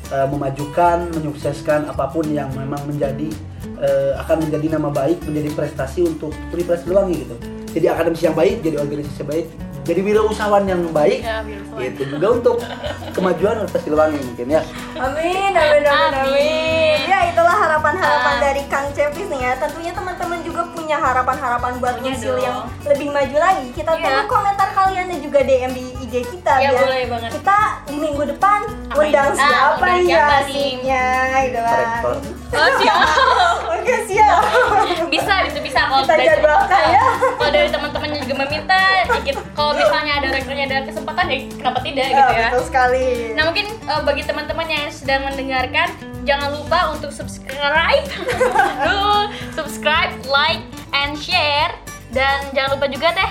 eh, 0.08 0.24
memajukan, 0.24 1.12
menyukseskan 1.12 1.84
apa 1.84 2.08
pun 2.08 2.24
yang 2.26 2.48
memang 2.50 2.80
menjadi 2.82 3.28
eh, 3.76 4.12
akan 4.16 4.42
menjadi 4.42 4.74
nama 4.74 4.88
baik, 4.88 5.20
menjadi 5.22 5.52
prestasi 5.52 6.00
untuk 6.02 6.32
Universitas 6.48 6.82
Siliwangi 6.82 7.16
gitu. 7.20 7.36
Jadi 7.68 7.86
akademisi 7.86 8.24
yang 8.24 8.34
baik, 8.34 8.56
jadi 8.58 8.76
organisasi 8.80 9.18
yang 9.18 9.30
baik, 9.30 9.46
jadi 9.88 10.00
wirausahawan 10.02 10.64
yang 10.64 10.84
baik. 10.92 11.24
ya. 11.24 11.40
Itu 11.80 12.02
juga 12.06 12.26
untuk 12.30 12.56
kemajuan 13.10 13.56
Universitas 13.58 13.82
Siliwangi 13.82 14.20
mungkin 14.22 14.46
ya. 14.50 14.62
Amin, 14.94 15.50
amin, 15.50 15.82
amin, 15.82 16.12
amin. 16.14 16.98
Ya 17.02 17.18
itulah 17.26 17.56
harapan-harapan 17.56 18.34
Ah. 18.34 18.42
dari 18.42 18.62
Kang 18.66 18.92
Cepis 18.92 19.26
nih 19.26 19.40
ya. 19.40 19.52
Tentunya 19.56 19.90
teman-teman 19.90 20.38
juga 20.42 20.68
punya 20.68 20.96
harapan-harapan 20.96 21.72
buat 21.78 21.96
Unsil 22.00 22.36
yang 22.36 22.56
lebih 22.84 23.08
maju 23.08 23.36
lagi. 23.38 23.66
Kita 23.72 23.90
Iya. 23.90 24.02
tunggu 24.04 24.22
komentar 24.28 24.68
kalian 24.70 25.06
dan 25.08 25.18
juga 25.18 25.40
DM 25.40 25.72
di 25.72 25.84
IG 26.08 26.24
kita 26.26 26.52
Ya, 26.56 26.70
biar 26.70 26.80
boleh 26.80 27.02
banget. 27.06 27.30
kita 27.36 27.58
di 27.84 27.96
minggu 27.98 28.22
depan 28.26 28.60
Apa 28.88 28.96
undang 28.98 29.28
ini? 29.28 29.36
Ah, 29.36 29.44
siapa 29.44 29.76
undang 29.78 30.00
ya 30.02 30.16
nih? 30.16 30.40
asiknya 30.40 31.06
gitu 31.44 31.60
kan. 31.60 31.86
Oh, 32.50 32.70
siap. 32.74 32.98
Oke 33.76 33.94
siap. 34.04 34.40
bisa 35.06 35.34
itu 35.44 35.58
bisa 35.60 35.80
kalau 35.82 36.00
Kita 36.02 36.14
dari- 36.14 36.28
jadwalkan 36.30 36.82
ya. 36.86 37.02
kalau 37.30 37.50
dari 37.50 37.68
teman-temannya 37.68 38.18
juga 38.20 38.34
meminta 38.38 38.78
kita- 39.20 39.44
kalau 39.50 39.72
misalnya 39.74 40.12
ada 40.14 40.28
rektornya 40.30 40.64
ada 40.66 40.78
kesempatan 40.82 41.24
ya 41.26 41.38
kenapa 41.50 41.78
tidak 41.80 42.04
Ya, 42.04 42.12
gitu 42.14 42.32
ya 42.34 42.48
betul 42.48 42.64
sekali. 42.64 43.06
nah 43.32 43.42
mungkin 43.44 43.66
eh, 43.68 44.02
bagi 44.02 44.22
teman-teman 44.22 44.66
yang 44.66 44.84
sedang 44.88 45.20
mendengarkan 45.24 45.88
jangan 46.22 46.48
lupa 46.50 46.78
untuk 46.90 47.10
subscribe 47.10 48.04
Duh, 48.84 49.24
subscribe 49.54 50.12
like 50.26 50.64
and 50.94 51.16
share 51.16 51.72
dan 52.10 52.48
jangan 52.50 52.76
lupa 52.76 52.86
juga 52.88 53.08
deh 53.14 53.30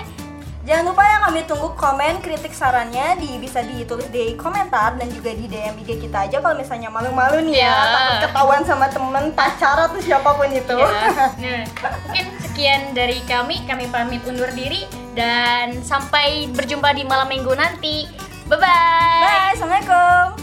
Jangan 0.67 0.83
lupa 0.83 0.99
ya 0.99 1.17
kami 1.23 1.47
tunggu 1.47 1.71
komen, 1.73 2.19
kritik, 2.19 2.51
sarannya 2.51 3.15
di 3.15 3.39
bisa 3.39 3.63
ditulis 3.63 4.11
di 4.11 4.35
komentar 4.35 4.93
dan 4.93 5.07
juga 5.07 5.31
di 5.31 5.47
DM 5.47 5.79
IG 5.79 6.03
kita 6.03 6.27
aja 6.27 6.37
kalau 6.37 6.59
misalnya 6.59 6.91
malu-malu 6.91 7.39
nih 7.41 7.55
ya, 7.57 7.71
Ya. 7.71 7.79
takut 7.87 8.17
ketahuan 8.27 8.61
sama 8.61 8.85
temen 8.87 9.31
pacar 9.31 9.79
atau 9.79 9.95
siapa 9.97 10.27
pun 10.29 10.51
itu. 10.51 10.75
ya. 10.75 10.91
Nah, 11.39 11.63
mungkin 12.03 12.25
sekian 12.41 12.91
dari 12.91 13.23
kami 13.23 13.63
kami 13.63 13.87
pamit 13.87 14.27
undur 14.27 14.51
diri 14.51 14.83
dan 15.15 15.79
sampai 15.81 16.51
berjumpa 16.51 16.91
di 16.91 17.07
malam 17.07 17.25
minggu 17.25 17.55
nanti 17.55 18.03
bye 18.45 18.59
bye 18.59 19.23
Bye, 19.23 19.55
assalamualaikum. 19.55 20.36